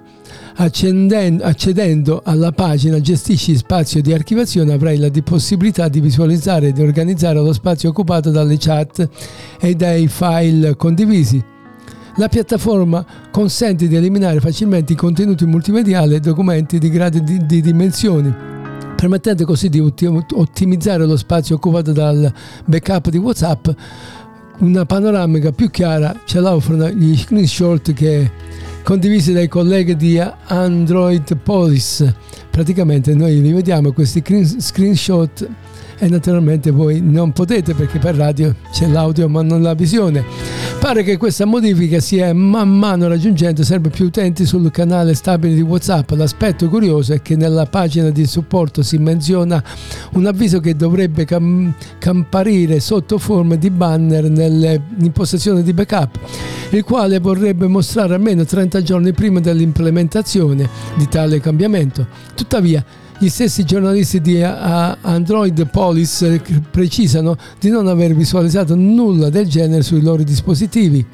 accedendo 0.56 2.22
alla 2.24 2.52
pagina 2.52 3.00
Gestisci 3.00 3.56
spazio 3.56 4.02
di 4.02 4.13
archiviazione 4.13 4.74
avrai 4.74 4.98
la 4.98 5.10
possibilità 5.24 5.88
di 5.88 6.00
visualizzare 6.00 6.68
e 6.68 6.72
di 6.74 6.82
organizzare 6.82 7.39
lo 7.39 7.54
spazio 7.54 7.89
occupato 7.89 8.30
dalle 8.30 8.58
chat 8.58 9.08
e 9.60 9.76
dai 9.76 10.08
file 10.08 10.76
condivisi. 10.76 11.44
La 12.18 12.28
piattaforma 12.28 13.04
consente 13.32 13.88
di 13.88 13.96
eliminare 13.96 14.39
facilmente 14.39 14.94
i 14.94 14.96
contenuti 14.96 15.46
multimediali 15.46 16.13
e 16.13 16.20
documenti 16.20 16.78
di 16.78 16.89
gradi 16.89 17.24
di, 17.24 17.44
di 17.44 17.60
dimensioni, 17.60 18.32
permettendo 18.96 19.46
così 19.46 19.68
di 19.68 19.80
ottimizzare 19.80 21.08
lo 21.08 21.18
spazio 21.18 21.56
occupato 21.56 21.92
dal 21.92 22.32
backup 22.66 23.10
di 23.10 23.18
WhatsApp. 23.18 23.68
Una 24.60 24.86
panoramica 24.86 25.52
più 25.52 25.70
chiara 25.70 26.16
ce 26.26 26.39
la 26.39 26.54
offrono 26.54 26.88
gli 26.89 27.18
screenshot 27.18 27.92
che 27.94 28.32
condivisi 28.84 29.34
dai 29.34 29.48
colleghi 29.48 29.96
di 29.96 30.22
Android 30.46 31.36
Police. 31.38 32.16
Praticamente 32.52 33.16
noi 33.16 33.42
li 33.42 33.52
vediamo 33.52 33.92
questi 33.92 34.24
screenshot 34.60 35.50
e 35.97 36.08
naturalmente 36.10 36.71
voi 36.71 37.01
non 37.01 37.32
potete 37.32 37.73
perché 37.73 37.99
per 37.99 38.15
radio 38.15 38.56
c'è 38.71 38.88
l'audio 38.88 39.27
ma 39.29 39.41
non 39.41 39.62
la 39.62 39.73
visione. 39.73 40.23
Pare 40.79 41.03
che 41.03 41.15
questa 41.15 41.45
modifica 41.45 42.01
sia 42.01 42.34
man 42.34 42.69
mano 42.69 43.08
raggiungendo 43.08 43.63
sempre 43.63 43.89
più 43.89 44.06
utenti 44.06 44.45
sul 44.45 44.69
canale 44.69 45.13
stabile 45.13 45.56
di 45.56 45.62
WhatsApp. 45.62 46.12
L'aspetto 46.12 46.67
curioso 46.67 47.13
è 47.13 47.21
che 47.21 47.38
nella 47.38 47.65
pagina 47.65 48.10
di 48.10 48.25
supporto 48.25 48.84
si 48.84 48.97
menziona 48.97 49.63
un 50.13 50.25
avviso 50.25 50.60
che 50.60 50.75
dovrebbe 50.75 51.23
cam- 51.23 51.73
comparire 52.01 52.82
sotto 52.82 53.17
forma 53.17 53.56
di 53.56 53.69
banner 53.69 54.29
nelle 54.29 54.82
impostazioni 54.99 55.63
di 55.63 55.71
backup, 55.71 56.19
il 56.71 56.84
quale 56.84 57.19
vorrebbe 57.19 57.67
mostrare 57.67 58.15
almeno 58.15 58.43
30 58.43 58.82
giorni 58.82 59.13
prima 59.13 59.39
dell'implementazione 59.39 60.67
di 60.95 61.08
tale 61.08 61.39
cambiamento. 61.39 62.06
Tuttavia, 62.36 62.84
gli 63.17 63.30
stessi 63.30 63.63
giornalisti 63.63 64.19
di 64.19 64.41
Android 64.41 65.67
Police 65.69 66.41
precisano 66.69 67.38
di 67.60 67.69
non 67.69 67.88
aver 67.88 68.13
visualizzato 68.13 68.76
nulla 68.76 69.30
del 69.30 69.47
genere 69.47 69.84
sui 69.84 70.02
loro 70.02 70.23
dispositivi. 70.23 71.06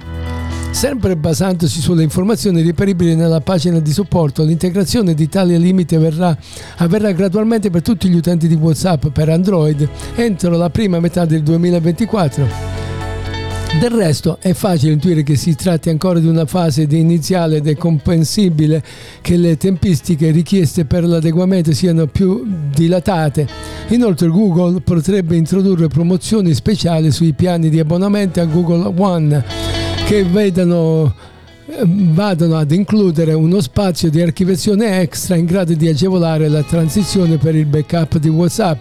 Sempre 0.72 1.18
basandosi 1.18 1.82
sulle 1.82 2.04
informazioni 2.04 2.62
reperibili 2.62 3.16
nella 3.16 3.42
pagina 3.42 3.80
di 3.80 3.92
supporto, 3.92 4.44
l'integrazione 4.44 5.14
di 5.14 5.28
tale 5.28 5.58
limite 5.58 5.98
verrà, 5.98 6.38
avverrà 6.78 7.12
gradualmente 7.12 7.70
per 7.70 7.82
tutti 7.82 8.08
gli 8.08 8.16
utenti 8.16 8.48
di 8.48 8.56
WhatsApp 8.56 9.08
per 9.08 9.30
Android 9.30 9.88
entro 10.16 10.56
la 10.56 10.70
prima 10.70 11.00
metà 11.00 11.26
del 11.26 11.44
2024. 11.44 12.89
Del 13.78 13.92
resto 13.92 14.40
è 14.42 14.54
facile 14.54 14.92
intuire 14.92 15.24
che 15.24 15.36
si 15.36 15.56
tratti 15.56 15.90
ancora 15.90 16.20
di 16.20 16.28
una 16.28 16.46
fase 16.46 16.86
iniziale 16.90 17.58
ed 17.58 17.68
è 17.68 17.78
comprensibile 17.78 18.84
che 19.22 19.38
le 19.38 19.56
tempistiche 19.56 20.32
richieste 20.32 20.84
per 20.86 21.06
l'adeguamento 21.06 21.72
siano 21.72 22.08
più 22.08 22.46
dilatate. 22.74 23.48
Inoltre 23.90 24.28
Google 24.28 24.82
potrebbe 24.82 25.38
introdurre 25.38 25.88
promozioni 25.88 26.54
speciali 26.54 27.12
sui 27.12 27.34
piani 27.34 27.70
di 27.70 27.80
abbonamento 27.80 28.42
a 28.42 28.46
Google 28.46 28.92
One 28.98 29.44
che 30.06 30.24
vedano 30.24 31.14
vadano 31.86 32.58
ad 32.58 32.72
includere 32.72 33.34
uno 33.34 33.62
spazio 33.62 34.10
di 34.10 34.22
archiviazione 34.22 35.00
extra 35.02 35.36
in 35.36 35.46
grado 35.46 35.74
di 35.74 35.88
agevolare 35.88 36.50
la 36.50 36.64
transizione 36.64 37.38
per 37.38 37.56
il 37.56 37.66
backup 37.66 38.18
di 38.18 38.30
WhatsApp. 38.30 38.80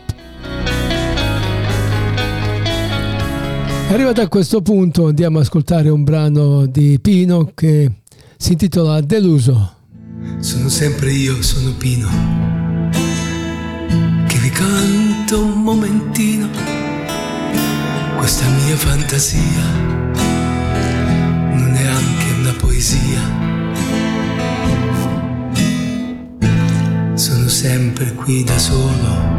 Arrivato 3.90 4.20
a 4.20 4.28
questo 4.28 4.60
punto 4.60 5.06
andiamo 5.06 5.38
ad 5.38 5.44
ascoltare 5.44 5.88
un 5.88 6.04
brano 6.04 6.66
di 6.66 6.98
Pino 7.00 7.52
che 7.54 7.90
si 8.36 8.52
intitola 8.52 9.00
Deluso. 9.00 9.76
Sono 10.40 10.68
sempre 10.68 11.10
io, 11.10 11.40
sono 11.40 11.72
Pino, 11.72 12.06
che 14.26 14.38
vi 14.38 14.50
canto 14.50 15.42
un 15.42 15.62
momentino 15.62 16.48
questa 18.18 18.46
mia 18.46 18.76
fantasia, 18.76 19.62
non 21.54 21.74
è 21.74 21.86
anche 21.86 22.30
una 22.40 22.52
poesia. 22.58 23.36
Sono 27.14 27.48
sempre 27.48 28.12
qui 28.12 28.44
da 28.44 28.58
solo, 28.58 29.34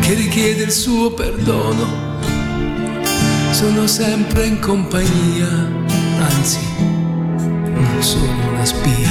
che 0.00 0.12
richiede 0.12 0.64
il 0.64 0.70
suo 0.70 1.14
perdono 1.14 2.07
sono 3.58 3.88
sempre 3.88 4.46
in 4.46 4.60
compagnia, 4.60 5.48
anzi, 6.20 6.60
non 6.78 7.96
sono 7.98 8.50
una 8.52 8.64
spia. 8.64 9.10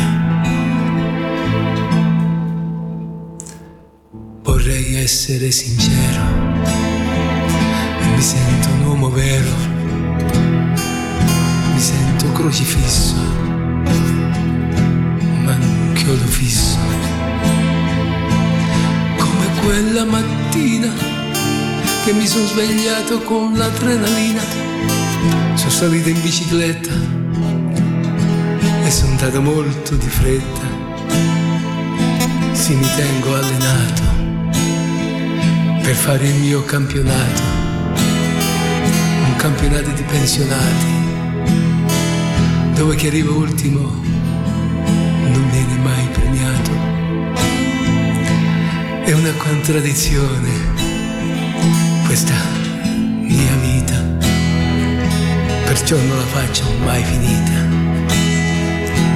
Vorrei 4.43 4.95
essere 4.95 5.51
sincero 5.51 6.21
e 7.99 8.05
mi 8.15 8.21
sento 8.21 8.69
un 8.69 8.85
uomo 8.85 9.09
vero, 9.09 9.51
mi 11.73 11.79
sento 11.79 12.31
crocifisso, 12.31 13.15
ma 15.43 15.57
un 15.59 15.91
chiodo 15.93 16.25
fisso, 16.25 16.77
come 19.17 19.45
quella 19.61 20.05
mattina 20.05 20.36
che 22.07 22.13
mi 22.13 22.25
sono 22.25 22.45
svegliato 22.45 23.19
con 23.23 23.57
l'adrenalina, 23.57 24.41
sono 25.55 25.69
salito 25.69 26.07
in 26.07 26.21
bicicletta 26.21 26.93
e 28.85 28.89
sono 28.89 29.11
andato 29.11 29.41
molto 29.41 29.93
di 29.95 30.07
fretta. 30.07 30.65
Sì, 32.53 32.75
mi 32.75 32.87
tengo 32.95 33.35
allenato 33.35 34.03
per 35.81 35.95
fare 35.95 36.29
il 36.29 36.35
mio 36.35 36.63
campionato, 36.63 37.41
un 39.25 39.35
campionato 39.35 39.89
di 39.89 40.03
pensionati, 40.03 40.85
dove 42.73 42.95
chi 42.95 43.07
arriva 43.07 43.33
ultimo 43.33 43.81
non 43.81 45.49
viene 45.51 45.75
mai 45.83 46.07
premiato. 46.13 46.71
È 49.03 49.11
una 49.11 49.33
contraddizione 49.33 50.77
questa 52.07 52.33
mia 53.19 53.55
vita, 53.57 54.01
perciò 55.65 55.97
non 55.97 56.15
la 56.15 56.23
faccio 56.23 56.63
mai 56.85 57.03
finita 57.03 57.67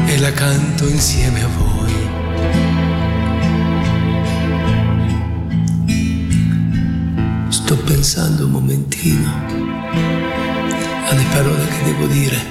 e 0.07 0.19
la 0.19 0.33
canto 0.33 0.89
insieme 0.89 1.41
a 1.41 1.47
voi. 1.47 1.93
Sto 7.47 7.77
pensando 7.77 8.43
un 8.43 8.51
momentino 8.51 9.31
alle 11.07 11.23
parole 11.31 11.65
che 11.67 11.83
devo 11.85 12.07
dire, 12.07 12.45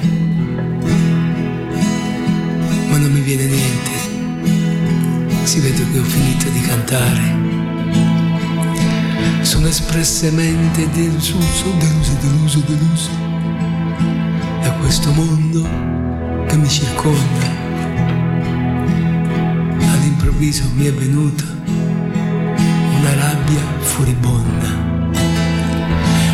ma 2.88 2.97
non 2.97 3.12
mi 3.12 3.20
viene 3.20 3.45
niente. 3.45 3.91
Si 5.43 5.61
vede 5.61 5.84
che 5.93 5.99
ho 5.99 6.05
finito 6.05 6.49
di 6.49 6.61
cantare 6.62 7.39
sono 9.43 9.66
espressamente 9.66 10.88
deluso, 10.91 11.36
deluso, 11.78 12.12
deluso, 12.20 12.62
deluso 12.66 13.11
da 14.62 14.70
questo 14.72 15.12
mondo 15.12 15.62
che 16.47 16.57
mi 16.57 16.68
circonda. 16.68 17.59
All'improvviso 19.93 20.64
mi 20.74 20.86
è 20.86 20.93
venuta 20.93 21.45
una 22.99 23.14
rabbia 23.14 23.61
furibonda 23.80 24.68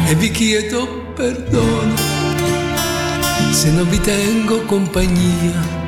e 0.09 0.15
vi 0.15 0.31
chiedo 0.31 1.13
perdono 1.15 1.95
se 3.51 3.71
non 3.71 3.89
vi 3.89 4.01
tengo 4.01 4.63
compagnia 4.63 5.85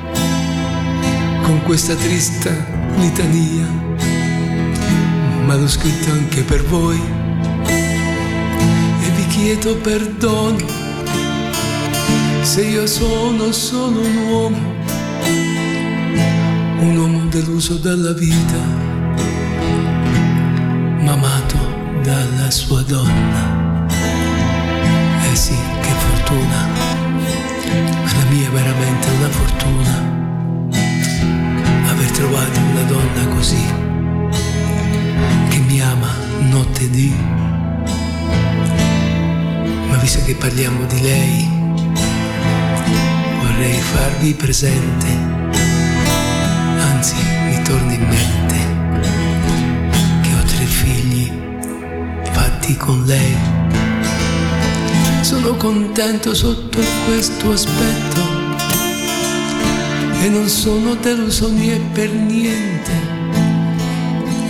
con 1.43 1.63
questa 1.65 1.95
triste 1.95 2.51
litania, 2.97 3.88
ma 5.49 5.57
l'ho 5.57 5.67
scritto 5.67 6.11
anche 6.11 6.43
per 6.43 6.63
voi. 6.65 7.01
E 7.65 9.11
vi 9.17 9.27
chiedo 9.29 9.77
perdono. 9.77 10.59
Se 12.43 12.63
io 12.65 12.87
sono 12.87 13.51
solo 13.51 13.99
un 13.99 14.17
uomo, 14.29 14.59
un 16.81 16.97
uomo 16.99 17.25
deluso 17.31 17.77
dalla 17.77 18.13
vita, 18.13 18.59
ma 21.01 21.13
amato 21.13 21.57
dalla 22.03 22.51
sua 22.51 22.83
donna. 22.83 23.87
Eh 25.33 25.35
sì, 25.35 25.57
che 25.81 25.89
fortuna, 25.89 26.69
la 28.05 28.25
mia 28.29 28.49
è 28.49 28.51
veramente 28.51 29.09
una 29.17 29.31
fortuna. 29.31 30.17
Aver 31.91 32.11
trovato 32.11 32.61
una 32.61 32.83
donna 32.83 33.35
così, 33.35 33.87
notte 36.59 36.91
dì. 36.91 37.15
Ma 39.89 39.97
visto 39.99 40.21
che 40.25 40.35
parliamo 40.35 40.87
di 40.87 41.01
lei, 41.01 41.49
vorrei 43.41 43.81
farvi 43.81 44.35
presente, 44.35 45.07
anzi 46.81 47.15
mi 47.47 47.63
torna 47.63 47.93
in 47.93 48.07
mente, 48.09 48.57
che 50.23 50.35
ho 50.35 50.43
tre 50.43 50.65
figli 50.65 51.31
fatti 52.33 52.77
con 52.77 53.05
lei. 53.05 53.37
Sono 55.21 55.55
contento 55.55 56.35
sotto 56.35 56.81
questo 57.07 57.53
aspetto 57.53 58.21
e 60.23 60.29
non 60.29 60.49
sono 60.49 60.95
deluso 60.95 61.53
né 61.53 61.79
per 61.93 62.11
niente, 62.11 62.93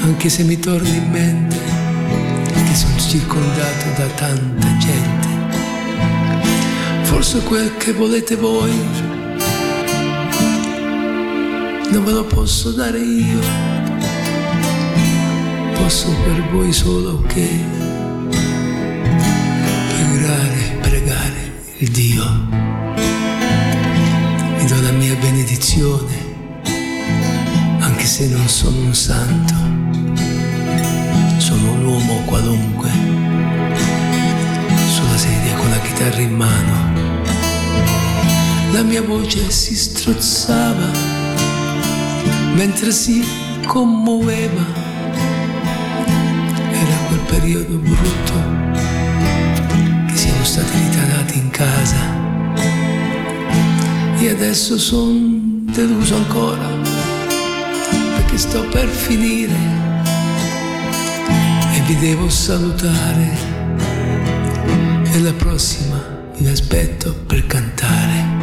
anche 0.00 0.30
se 0.30 0.42
mi 0.44 0.58
torna 0.58 0.88
in 0.88 1.10
mente 1.10 1.67
circondato 3.08 3.86
da 3.96 4.06
tanta 4.16 4.76
gente. 4.76 5.28
Forse 7.04 7.40
quel 7.44 7.74
che 7.78 7.92
volete 7.94 8.36
voi 8.36 8.70
non 11.90 12.04
ve 12.04 12.12
lo 12.12 12.24
posso 12.26 12.70
dare 12.72 12.98
io, 12.98 13.40
posso 15.72 16.10
per 16.22 16.50
voi 16.52 16.70
solo 16.70 17.22
che 17.22 17.48
pregare, 19.96 20.78
pregare 20.82 21.62
il 21.78 21.90
Dio. 21.90 22.24
Vi 24.58 24.66
do 24.66 24.80
la 24.82 24.92
mia 24.92 25.14
benedizione, 25.14 26.12
anche 27.78 28.04
se 28.04 28.28
non 28.28 28.46
sono 28.48 28.80
un 28.80 28.94
santo, 28.94 29.54
sono 31.38 31.72
un 31.72 31.84
uomo 31.86 32.22
qualunque, 32.26 32.77
chitarra 36.08 36.20
in 36.20 36.34
mano. 36.34 37.22
La 38.72 38.82
mia 38.82 39.02
voce 39.02 39.50
si 39.50 39.74
strozzava 39.74 40.90
mentre 42.54 42.90
si 42.90 43.24
commuoveva. 43.66 44.64
Era 46.70 46.96
quel 47.08 47.20
periodo 47.26 47.76
brutto 47.76 48.32
che 50.06 50.16
siamo 50.16 50.44
stati 50.44 50.78
ritirati 50.78 51.38
in 51.38 51.50
casa 51.50 52.16
e 54.18 54.30
adesso 54.30 54.78
son 54.78 55.66
deluso 55.72 56.16
ancora 56.16 56.66
perché 58.16 58.36
sto 58.36 58.64
per 58.68 58.88
finire 58.88 59.54
e 61.74 61.80
vi 61.86 61.96
devo 61.98 62.28
salutare 62.28 63.58
e 65.12 65.20
la 65.20 65.32
prossima 65.32 65.97
vi 66.38 66.48
aspetto 66.48 67.14
per 67.26 67.46
cantare. 67.46 68.36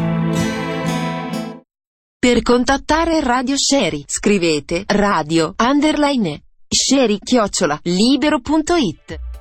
Per 2.17 2.41
contattare 2.41 3.21
Radio 3.21 3.55
Sherry 3.57 4.03
scrivete 4.05 4.83
radio 4.87 5.53
underline 5.57 6.41
sherry 6.67 7.19
chiocciola 7.19 7.79
libero.it 7.83 9.34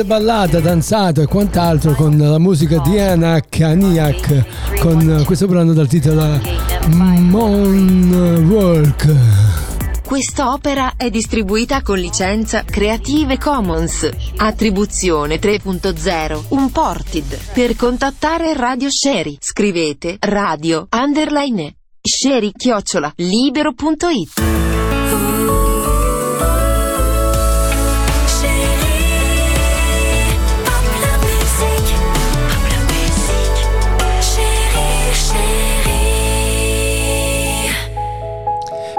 E 0.00 0.02
finora 0.02 0.04
avete 0.04 0.04
ballato, 0.04 0.60
danzato 0.60 1.20
e 1.20 1.26
quant'altro 1.26 1.94
con 1.94 2.16
la 2.16 2.38
musica 2.38 2.78
di 2.78 2.98
Anna 2.98 3.40
Kaniak 3.46 4.78
con 4.78 5.22
questo 5.26 5.46
brano 5.46 5.72
dal 5.72 5.88
titolo 5.88 6.40
Mon 6.88 8.46
Work. 8.48 9.14
Quest'opera 10.04 10.94
è 10.96 11.10
distribuita 11.10 11.82
con 11.82 11.98
licenza 11.98 12.64
Creative 12.64 13.36
Commons. 13.38 14.08
Attribuzione 14.36 15.38
3.0 15.38 16.44
Unported. 16.48 17.38
Per 17.52 17.76
contattare 17.76 18.54
Radio 18.54 18.90
Sherry 18.90 19.36
scrivete 19.38 20.16
radio 20.20 20.88
underline 20.90 21.74
sherry 22.00 22.52
chiocciola 22.56 23.12
libero.it. 23.16 24.69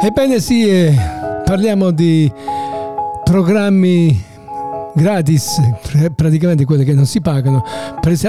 Ebbene 0.03 0.39
sì, 0.39 0.67
eh, 0.67 0.95
parliamo 1.45 1.91
di 1.91 2.31
programmi 3.23 4.19
gratis, 4.95 5.59
pr- 5.79 6.11
praticamente 6.15 6.65
quelli 6.65 6.83
che 6.83 6.93
non 6.93 7.05
si 7.05 7.21
pagano. 7.21 7.63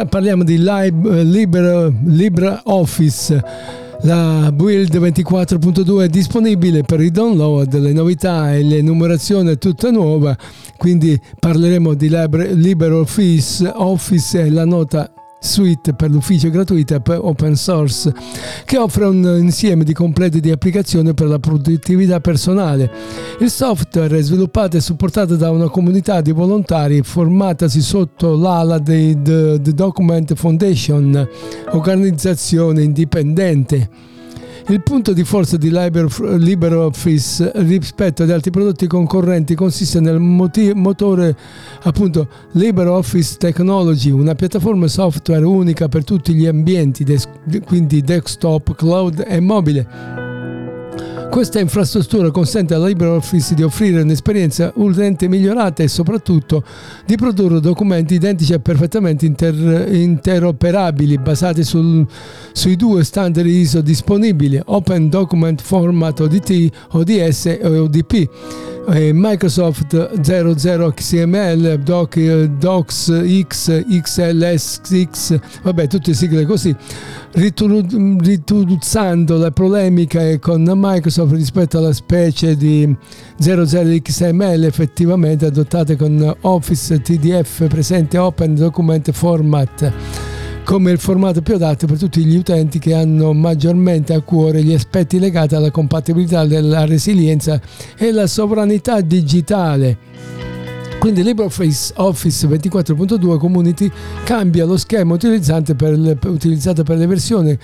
Parliamo 0.08 0.44
di 0.44 0.58
Lib- 0.58 1.10
eh, 1.10 1.24
Libera- 1.24 1.90
LibreOffice. 2.04 3.42
La 4.02 4.50
build 4.52 4.98
24.2 4.98 6.02
è 6.02 6.08
disponibile 6.08 6.82
per 6.82 7.00
il 7.00 7.10
download, 7.10 7.72
le 7.78 7.92
novità 7.92 8.52
e 8.52 8.62
l'enumerazione 8.62 9.52
è 9.52 9.58
tutta 9.58 9.90
nuova, 9.90 10.36
quindi 10.76 11.18
parleremo 11.38 11.94
di 11.94 12.08
Libre- 12.10 12.52
LibreOffice 12.52 13.70
Office 13.72 14.40
e 14.40 14.50
la 14.50 14.64
nota 14.64 15.10
suite 15.42 15.92
per 15.92 16.10
l'ufficio 16.10 16.48
gratuita 16.50 17.00
per 17.00 17.18
open 17.20 17.56
source 17.56 18.12
che 18.64 18.78
offre 18.78 19.06
un 19.06 19.38
insieme 19.40 19.84
di 19.84 19.92
completi 19.92 20.40
di 20.40 20.50
applicazioni 20.50 21.12
per 21.14 21.26
la 21.26 21.38
produttività 21.38 22.20
personale. 22.20 22.90
Il 23.40 23.50
software 23.50 24.18
è 24.18 24.22
sviluppato 24.22 24.76
e 24.76 24.80
supportato 24.80 25.36
da 25.36 25.50
una 25.50 25.68
comunità 25.68 26.20
di 26.20 26.30
volontari 26.30 27.02
formatasi 27.02 27.80
sotto 27.80 28.36
l'ala 28.36 28.78
di 28.78 29.20
The, 29.20 29.60
Document 29.60 30.34
Foundation, 30.34 31.28
organizzazione 31.70 32.82
indipendente. 32.82 34.11
Il 34.72 34.80
punto 34.80 35.12
di 35.12 35.22
forza 35.22 35.58
di 35.58 35.70
LibreOffice 35.70 37.52
rispetto 37.56 38.22
ad 38.22 38.30
altri 38.30 38.50
prodotti 38.50 38.86
concorrenti 38.86 39.54
consiste 39.54 40.00
nel 40.00 40.18
moti- 40.18 40.72
motore 40.74 41.36
appunto 41.82 42.26
LibreOffice 42.52 43.36
Technology, 43.36 44.08
una 44.08 44.34
piattaforma 44.34 44.88
software 44.88 45.44
unica 45.44 45.88
per 45.88 46.04
tutti 46.04 46.32
gli 46.32 46.46
ambienti, 46.46 47.04
des- 47.04 47.28
quindi 47.66 48.00
desktop, 48.00 48.74
cloud 48.74 49.22
e 49.28 49.40
mobile. 49.40 50.21
Questa 51.32 51.58
infrastruttura 51.58 52.30
consente 52.30 52.74
alla 52.74 52.88
LibreOffice 52.88 53.54
di 53.54 53.62
offrire 53.62 54.02
un'esperienza 54.02 54.70
ulteriormente 54.74 55.28
migliorata 55.28 55.82
e 55.82 55.88
soprattutto 55.88 56.62
di 57.06 57.16
produrre 57.16 57.58
documenti 57.58 58.12
identici 58.12 58.52
e 58.52 58.60
perfettamente 58.60 59.24
inter- 59.24 59.88
interoperabili 59.90 61.16
basati 61.16 61.64
sul- 61.64 62.06
sui 62.52 62.76
due 62.76 63.02
standard 63.02 63.46
ISO 63.46 63.80
disponibili, 63.80 64.60
Open 64.62 65.08
Document 65.08 65.62
Format 65.62 66.20
ODT, 66.20 66.70
ODS 66.90 67.46
e 67.46 67.78
ODP. 67.78 68.28
Eh, 68.90 69.12
Microsoft 69.12 70.20
00 70.20 70.92
XML, 70.92 71.78
Doc, 71.78 72.18
Docs 72.18 73.42
X, 73.42 73.84
XLSX, 73.86 75.38
vabbè 75.62 75.86
tutte 75.86 76.14
sigle 76.14 76.44
così, 76.44 76.74
rituzzando 77.32 79.38
la 79.38 79.50
polemica 79.50 80.38
con 80.38 80.70
Microsoft 80.74 81.32
rispetto 81.32 81.78
alla 81.78 81.92
specie 81.92 82.56
di 82.56 82.94
00XML 83.40 84.64
effettivamente 84.64 85.46
adottate 85.46 85.96
con 85.96 86.36
Office 86.42 87.00
TDF 87.00 87.66
presente 87.68 88.18
Open 88.18 88.54
Document 88.54 89.10
Format 89.12 89.92
come 90.64 90.90
il 90.92 90.98
formato 90.98 91.42
più 91.42 91.54
adatto 91.54 91.86
per 91.86 91.98
tutti 91.98 92.24
gli 92.24 92.36
utenti 92.36 92.78
che 92.78 92.94
hanno 92.94 93.32
maggiormente 93.32 94.14
a 94.14 94.20
cuore 94.20 94.62
gli 94.62 94.72
aspetti 94.72 95.18
legati 95.18 95.54
alla 95.54 95.70
compatibilità, 95.70 96.44
della 96.46 96.84
resilienza 96.86 97.60
e 97.96 98.12
la 98.12 98.26
sovranità 98.26 99.00
digitale. 99.00 99.98
Quindi 100.98 101.24
LibreOffice 101.24 101.94
Office 101.96 102.46
24.2 102.46 103.36
Community 103.38 103.90
cambia 104.24 104.64
lo 104.64 104.76
schema 104.76 105.14
utilizzante 105.14 105.74
per 105.74 105.98
le- 105.98 106.16
utilizzato 106.26 106.84
per 106.84 106.96
le 106.96 107.06
versioni 107.06 107.58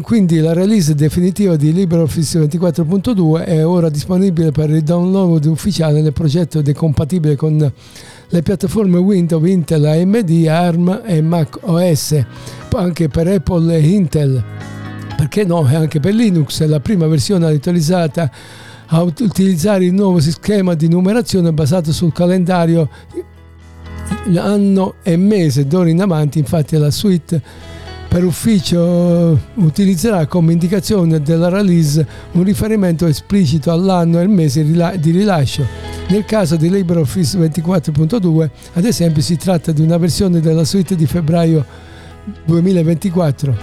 quindi 0.00 0.38
la 0.38 0.54
release 0.54 0.94
definitiva 0.94 1.54
di 1.54 1.70
LibreOffice 1.70 2.40
24.2 2.40 3.44
è 3.44 3.66
ora 3.66 3.90
disponibile 3.90 4.50
per 4.50 4.70
il 4.70 4.82
download 4.82 5.44
ufficiale 5.44 6.00
nel 6.00 6.14
progetto 6.14 6.60
ed 6.60 6.68
è 6.68 6.72
compatibile 6.72 7.36
con 7.36 7.70
le 8.28 8.42
piattaforme 8.42 8.98
Windows, 8.98 9.48
Intel, 9.48 9.84
AMD, 9.84 10.46
ARM 10.48 11.02
e 11.04 11.20
Mac 11.22 11.58
OS, 11.62 12.24
anche 12.74 13.08
per 13.08 13.28
Apple 13.28 13.74
e 13.74 13.88
Intel. 13.88 14.44
Perché 15.16 15.44
no? 15.44 15.68
E 15.68 15.74
anche 15.74 16.00
per 16.00 16.14
Linux, 16.14 16.64
la 16.66 16.80
prima 16.80 17.06
versione 17.06 17.46
attualizzata 17.46 18.30
a 18.86 19.02
ut- 19.02 19.20
utilizzare 19.20 19.84
il 19.84 19.92
nuovo 19.92 20.20
sistema 20.20 20.74
di 20.74 20.88
numerazione 20.88 21.52
basato 21.52 21.92
sul 21.92 22.12
calendario 22.12 22.88
anno 24.36 24.94
e 25.02 25.16
mese 25.16 25.66
d'ora 25.66 25.88
in 25.88 26.00
avanti 26.00 26.38
infatti 26.38 26.76
la 26.76 26.92
suite 26.92 27.42
per 28.08 28.24
ufficio 28.24 29.32
eh, 29.32 29.38
utilizzerà 29.54 30.26
come 30.26 30.52
indicazione 30.52 31.20
della 31.20 31.48
release 31.48 32.06
un 32.32 32.44
riferimento 32.44 33.06
esplicito 33.06 33.70
all'anno 33.70 34.18
e 34.18 34.22
al 34.22 34.28
mese 34.28 34.64
di 34.64 35.10
rilascio. 35.10 35.85
Nel 36.08 36.24
caso 36.24 36.54
di 36.54 36.70
LibreOffice 36.70 37.36
24.2, 37.36 38.48
ad 38.74 38.84
esempio, 38.84 39.20
si 39.22 39.36
tratta 39.36 39.72
di 39.72 39.80
una 39.80 39.96
versione 39.96 40.40
della 40.40 40.64
suite 40.64 40.94
di 40.94 41.04
febbraio 41.04 41.64
2024. 42.44 43.56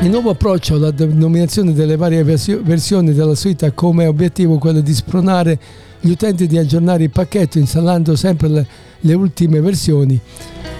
Il 0.00 0.10
nuovo 0.10 0.30
approccio 0.30 0.74
alla 0.74 0.90
denominazione 0.90 1.72
delle 1.72 1.94
varie 1.94 2.24
versio- 2.24 2.60
versioni 2.64 3.14
della 3.14 3.36
suite 3.36 3.66
ha 3.66 3.70
come 3.70 4.06
obiettivo 4.06 4.58
quello 4.58 4.80
di 4.80 4.92
spronare 4.92 5.56
gli 6.00 6.10
utenti 6.10 6.48
di 6.48 6.58
aggiornare 6.58 7.04
il 7.04 7.10
pacchetto 7.10 7.58
installando 7.58 8.16
sempre 8.16 8.48
le, 8.48 8.66
le 9.02 9.14
ultime 9.14 9.60
versioni 9.60 10.20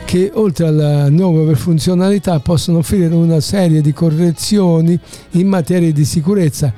che 0.05 0.31
oltre 0.35 0.67
alla 0.67 1.09
nuova 1.09 1.55
funzionalità 1.55 2.39
possono 2.41 2.79
offrire 2.79 3.15
una 3.15 3.41
serie 3.41 3.81
di 3.81 3.95
correzioni 3.95 4.99
in 5.31 5.47
materia 5.47 5.91
di 5.91 6.05
sicurezza. 6.05 6.71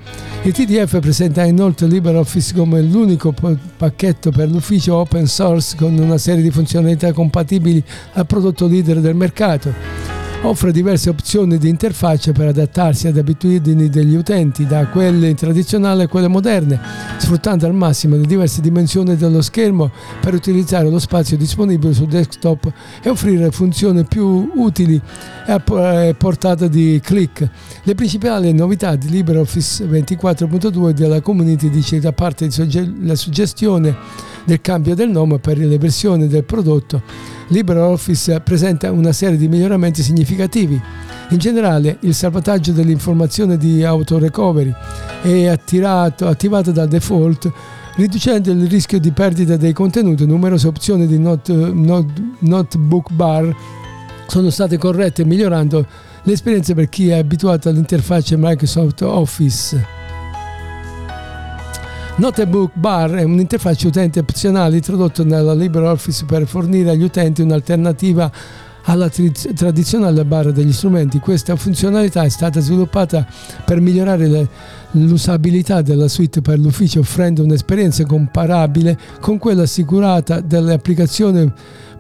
Il 0.43 0.53
TDF 0.53 1.01
presenta 1.01 1.43
inoltre 1.43 1.89
LibreOffice 1.89 2.55
come 2.55 2.81
l'unico 2.81 3.33
pa- 3.33 3.57
pacchetto 3.77 4.31
per 4.31 4.49
l'ufficio 4.49 4.95
open 4.95 5.27
source 5.27 5.75
con 5.77 5.99
una 5.99 6.17
serie 6.19 6.43
di 6.43 6.51
funzionalità 6.53 7.13
compatibili 7.13 7.83
al 8.13 8.27
prodotto 8.27 8.69
leader 8.69 9.01
del 9.01 9.17
mercato. 9.17 10.24
Offre 10.45 10.73
diverse 10.73 11.09
opzioni 11.09 11.57
di 11.57 11.71
interfaccia 11.71 12.33
per 12.33 12.49
adattarsi 12.49 13.07
ad 13.07 13.17
abitudini 13.17 13.89
degli 13.89 14.15
utenti, 14.15 14.67
da 14.67 14.87
quelle 14.89 15.33
tradizionali 15.33 16.03
a 16.03 16.07
quelle 16.07 16.29
moderne, 16.29 16.79
sfruttando 17.17 17.65
al 17.65 17.73
massimo 17.73 18.17
le 18.17 18.27
diverse 18.27 18.61
dimensioni 18.61 19.17
dello 19.17 19.41
schermo 19.41 19.91
per 20.21 20.35
utilizzare 20.35 20.91
lo 20.91 20.99
spazio 20.99 21.39
disponibile 21.39 21.95
sul 21.95 22.09
desktop 22.09 22.71
e 23.03 23.09
offrire 23.09 23.51
funzioni 23.53 24.05
più 24.05 24.51
utili 24.55 25.01
e 25.47 25.51
a 25.51 25.61
po- 25.61 25.81
portata 26.19 26.69
di 26.69 27.01
click. 27.03 27.49
Le 27.83 27.95
principali 27.95 28.53
novità 28.53 28.97
di 28.97 29.09
LibreOffice 29.09 29.87
24.2 29.87 30.91
della 30.91 31.23
community 31.23 31.71
dice 31.71 32.01
da 32.01 32.13
parte 32.13 32.45
di 32.45 32.53
sugge- 32.53 32.93
la 33.01 33.15
suggestione 33.15 33.97
del 34.45 34.61
cambio 34.61 34.95
del 34.95 35.11
nome 35.11 35.39
per 35.39 35.59
le 35.59 35.79
versioni 35.79 36.29
del 36.29 36.45
prodotto 36.45 37.33
LibreOffice 37.49 38.41
presenta 38.41 38.91
una 38.91 39.13
serie 39.13 39.37
di 39.37 39.49
miglioramenti 39.49 40.03
significativi. 40.03 40.81
In 41.31 41.39
generale, 41.39 41.99
il 42.01 42.15
salvataggio 42.15 42.73
dell'informazione 42.73 43.57
di 43.57 43.85
autorecovery 43.85 44.73
è 45.23 45.47
attirato- 45.47 46.27
attivato 46.27 46.71
da 46.71 46.87
default, 46.87 47.51
riducendo 47.97 48.51
il 48.51 48.69
rischio 48.69 48.99
di 48.99 49.11
perdita 49.11 49.57
dei 49.57 49.73
contenuti. 49.73 50.27
Numerose 50.27 50.69
opzioni 50.69 51.07
di 51.07 51.19
not- 51.19 51.51
not- 51.51 52.23
notebook 52.41 53.13
bar 53.13 53.55
sono 54.27 54.51
state 54.51 54.79
corrette, 54.79 55.25
migliorando 55.25 55.87
l'esperienza 56.23 56.75
per 56.75 56.89
chi 56.89 57.09
è 57.09 57.19
abituato 57.19 57.69
all'interfaccia 57.69 58.37
Microsoft 58.39 59.03
Office. 59.03 60.04
Notebook 62.17 62.71
Bar 62.75 63.11
è 63.11 63.23
un'interfaccia 63.25 63.89
utente 63.89 64.21
opzionale 64.21 64.77
introdotto 64.77 65.25
nella 65.25 65.53
LibreOffice 65.53 66.25
per 66.25 66.47
fornire 66.47 66.91
agli 66.91 67.03
utenti 67.03 67.43
un'alternativa 67.43 68.31
alla 68.85 69.09
tri- 69.09 69.33
tradizionale 69.33 70.25
barra 70.25 70.53
degli 70.53 70.73
strumenti. 70.73 71.19
Questa 71.19 71.57
funzionalità 71.57 72.23
è 72.23 72.29
stata 72.29 72.61
sviluppata 72.61 73.27
per 73.65 73.81
migliorare 73.81 74.29
le- 74.29 74.49
l'usabilità 74.93 75.83
della 75.83 76.07
suite 76.07 76.41
per 76.41 76.61
l'ufficio, 76.61 77.01
offrendo 77.01 77.43
un'esperienza 77.43 78.07
comparabile 78.07 78.97
con 79.21 79.39
quella 79.39 79.63
assicurata 79.63 80.41
dalle 80.41 80.75
applicazioni 80.75 81.51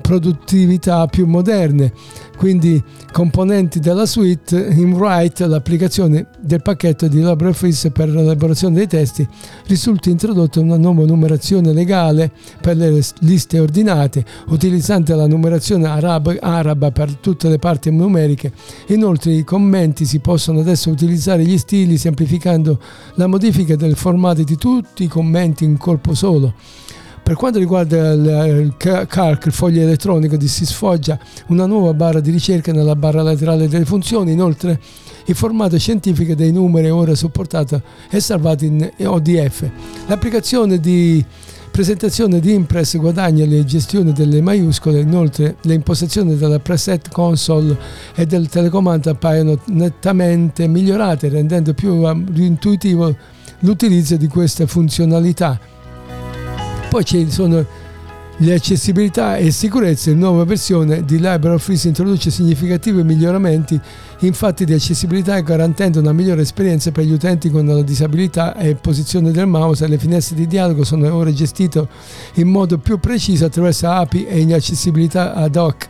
produttività 0.00 1.06
più 1.06 1.26
moderne. 1.26 1.92
Quindi 2.36 2.82
componenti 3.12 3.78
della 3.78 4.06
suite 4.06 4.58
in 4.70 4.92
Write, 4.92 5.46
l'applicazione 5.46 6.26
del 6.40 6.62
pacchetto 6.62 7.06
di 7.06 7.22
LibreOffice 7.22 7.90
per 7.90 8.08
l'elaborazione 8.08 8.74
dei 8.74 8.86
testi, 8.86 9.26
risulta 9.66 10.10
introdotta 10.10 10.60
una 10.60 10.76
nuova 10.76 11.04
numerazione 11.04 11.72
legale 11.72 12.30
per 12.60 12.76
le 12.76 13.00
liste 13.20 13.60
ordinate, 13.60 14.24
utilizzante 14.48 15.14
la 15.14 15.26
numerazione 15.26 15.86
arab- 15.86 16.38
araba 16.40 16.90
per 16.90 17.14
tutte 17.14 17.48
le 17.48 17.58
parti 17.58 17.90
numeriche. 17.90 18.52
Inoltre 18.88 19.32
i 19.32 19.44
commenti 19.44 20.04
si 20.04 20.18
possono 20.18 20.60
adesso 20.60 20.90
utilizzare 20.90 21.44
gli 21.44 21.56
stili 21.56 21.96
semplificando 21.96 22.80
la 23.14 23.26
modifica 23.26 23.76
del 23.76 23.96
formato 23.96 24.42
di 24.42 24.56
tutti 24.56 25.04
i 25.04 25.08
commenti 25.08 25.64
in 25.64 25.76
colpo 25.76 26.14
solo. 26.14 26.54
Per 27.24 27.36
quanto 27.36 27.58
riguarda 27.58 28.12
il, 28.12 28.64
il 28.64 28.74
ca- 28.76 29.06
calc, 29.06 29.46
il 29.46 29.52
foglio 29.52 29.80
elettronico, 29.80 30.36
di 30.36 30.46
si 30.46 30.66
sfoggia 30.66 31.18
una 31.46 31.64
nuova 31.64 31.94
barra 31.94 32.20
di 32.20 32.30
ricerca 32.30 32.70
nella 32.70 32.94
barra 32.94 33.22
laterale 33.22 33.66
delle 33.66 33.86
funzioni. 33.86 34.32
Inoltre, 34.32 34.78
il 35.24 35.34
formato 35.34 35.78
scientifico 35.78 36.34
dei 36.34 36.52
numeri 36.52 36.90
ora 36.90 37.14
supportato 37.14 37.80
e 38.10 38.20
salvato 38.20 38.66
in 38.66 38.90
ODF. 38.98 39.66
L'applicazione 40.06 40.78
di 40.78 41.24
presentazione 41.70 42.40
di 42.40 42.52
Impress 42.52 42.98
guadagna 42.98 43.46
le 43.46 43.64
gestioni 43.64 44.12
delle 44.12 44.42
maiuscole, 44.42 45.00
inoltre 45.00 45.56
le 45.62 45.72
impostazioni 45.72 46.36
della 46.36 46.58
preset 46.58 47.10
console 47.10 47.76
e 48.14 48.26
del 48.26 48.50
telecomando 48.50 49.08
appaiono 49.08 49.58
nettamente 49.68 50.66
migliorate, 50.66 51.30
rendendo 51.30 51.72
più 51.72 51.94
um, 51.94 52.26
intuitivo 52.34 53.16
l'utilizzo 53.60 54.16
di 54.16 54.28
queste 54.28 54.66
funzionalità. 54.66 55.72
Poi 56.94 57.04
ci 57.04 57.28
sono 57.28 57.66
le 58.36 58.54
accessibilità 58.54 59.36
e 59.36 59.50
sicurezza, 59.50 60.12
la 60.12 60.16
nuova 60.16 60.44
versione 60.44 61.04
di 61.04 61.18
LibreOffice 61.18 61.88
introduce 61.88 62.30
significativi 62.30 63.02
miglioramenti 63.02 63.80
infatti 64.20 64.64
di 64.64 64.74
accessibilità 64.74 65.40
garantendo 65.40 65.98
una 65.98 66.12
migliore 66.12 66.42
esperienza 66.42 66.92
per 66.92 67.02
gli 67.02 67.10
utenti 67.10 67.50
con 67.50 67.66
la 67.66 67.82
disabilità 67.82 68.54
e 68.54 68.76
posizione 68.76 69.32
del 69.32 69.48
mouse 69.48 69.88
le 69.88 69.98
finestre 69.98 70.36
di 70.36 70.46
dialogo 70.46 70.84
sono 70.84 71.12
ora 71.12 71.32
gestite 71.32 71.84
in 72.34 72.46
modo 72.46 72.78
più 72.78 73.00
preciso 73.00 73.46
attraverso 73.46 73.88
API 73.88 74.26
e 74.26 74.38
in 74.38 74.54
accessibilità 74.54 75.34
ad 75.34 75.56
hoc. 75.56 75.88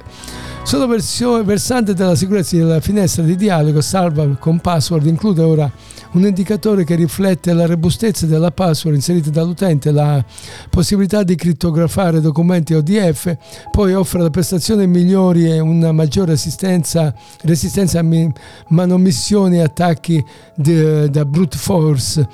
Versione 0.89 1.45
versante 1.45 1.93
della 1.93 2.15
sicurezza 2.15 2.57
della 2.57 2.81
finestra 2.81 3.23
di 3.23 3.37
dialogo 3.37 3.83
salva 3.83 4.27
con 4.39 4.59
password 4.59 5.05
include 5.05 5.43
ora 5.43 5.71
un 6.15 6.25
indicatore 6.25 6.85
che 6.85 6.95
riflette 6.95 7.53
la 7.53 7.67
robustezza 7.67 8.27
della 8.27 8.51
password 8.51 8.97
inserita 8.97 9.31
dall'utente, 9.31 9.91
la 9.91 10.25
possibilità 10.71 11.23
di 11.23 11.35
crittografare 11.35 12.21
documenti 12.21 12.75
ODF, 12.75 13.37
poi 13.71 13.95
offre 13.95 14.23
le 14.23 14.31
prestazioni 14.31 14.87
migliori 14.87 15.51
e 15.51 15.59
una 15.59 15.93
maggiore 15.93 16.33
assistenza, 16.33 17.15
resistenza 17.43 17.99
a 17.99 18.03
mi- 18.03 18.33
manomissioni 18.69 19.57
e 19.57 19.63
attacchi 19.63 20.25
da 20.55 21.25
brute 21.25 21.57
force. 21.57 22.29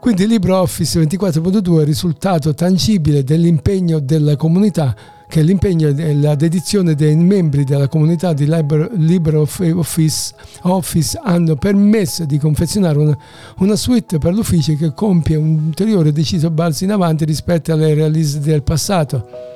Quindi 0.00 0.26
LibreOffice 0.26 1.00
24.2 1.02 1.78
è 1.78 1.80
il 1.80 1.86
risultato 1.86 2.54
tangibile 2.54 3.24
dell'impegno 3.24 3.98
della 3.98 4.36
comunità 4.36 4.94
che 5.28 5.42
l'impegno 5.42 5.88
e 5.88 6.14
la 6.14 6.34
dedizione 6.34 6.94
dei 6.94 7.16
membri 7.16 7.64
della 7.64 7.88
comunità 7.88 8.32
di 8.32 8.46
Libre- 8.46 8.90
LibreOffice 8.94 10.34
Office 10.62 11.20
hanno 11.22 11.56
permesso 11.56 12.24
di 12.24 12.38
confezionare 12.38 12.98
una, 12.98 13.18
una 13.58 13.76
suite 13.76 14.18
per 14.18 14.32
l'ufficio 14.32 14.74
che 14.76 14.92
compie 14.94 15.36
un 15.36 15.66
ulteriore 15.66 16.12
deciso 16.12 16.50
balzo 16.50 16.84
in 16.84 16.92
avanti 16.92 17.24
rispetto 17.24 17.72
alle 17.72 17.94
release 17.94 18.38
del 18.40 18.62
passato. 18.62 19.54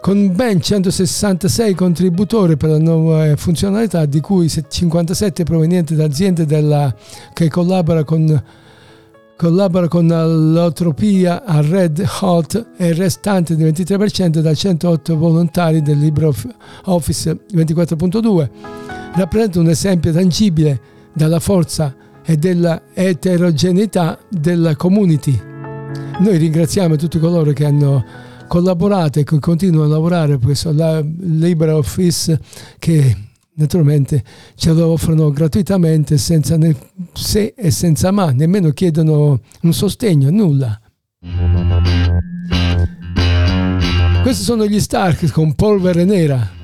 Con 0.00 0.34
ben 0.34 0.60
166 0.60 1.74
contributori 1.74 2.56
per 2.56 2.70
la 2.70 2.78
nuova 2.78 3.36
funzionalità, 3.36 4.04
di 4.04 4.20
cui 4.20 4.48
57 4.48 5.44
provenienti 5.44 5.94
da 5.94 6.04
aziende 6.04 6.44
della- 6.44 6.92
che 7.32 7.48
collabora 7.48 8.02
con 8.02 8.42
collabora 9.42 9.88
con 9.88 10.06
l'Otropia 10.06 11.42
a 11.44 11.60
Red 11.60 12.00
Hot 12.20 12.74
e 12.76 12.86
il 12.90 12.94
restante 12.94 13.56
del 13.56 13.72
23% 13.72 14.38
da 14.38 14.54
108 14.54 15.16
volontari 15.16 15.82
del 15.82 15.98
LibreOffice 15.98 17.40
24.2 17.52 18.48
rappresenta 19.16 19.58
un 19.58 19.68
esempio 19.68 20.12
tangibile 20.12 20.80
della 21.12 21.40
forza 21.40 21.92
e 22.24 22.36
della 22.36 22.82
eterogeneità 22.94 24.16
della 24.28 24.76
community. 24.76 25.36
Noi 26.20 26.36
ringraziamo 26.36 26.94
tutti 26.94 27.18
coloro 27.18 27.50
che 27.50 27.64
hanno 27.64 28.04
collaborato 28.46 29.18
e 29.18 29.24
che 29.24 29.40
continuano 29.40 29.86
a 29.86 29.88
lavorare 29.88 30.38
per 30.38 30.44
questo 30.44 30.70
LibreOffice 30.70 32.38
che 32.78 33.16
naturalmente 33.54 34.22
ce 34.54 34.72
lo 34.72 34.88
offrono 34.88 35.30
gratuitamente 35.30 36.16
senza 36.18 36.56
ne- 36.56 36.76
se 37.12 37.54
e 37.56 37.70
senza 37.70 38.10
ma, 38.10 38.30
nemmeno 38.30 38.70
chiedono 38.70 39.40
un 39.62 39.72
sostegno, 39.72 40.30
nulla. 40.30 40.80
Questi 44.22 44.44
sono 44.44 44.66
gli 44.66 44.80
Stark 44.80 45.30
con 45.30 45.54
polvere 45.54 46.04
nera. 46.04 46.61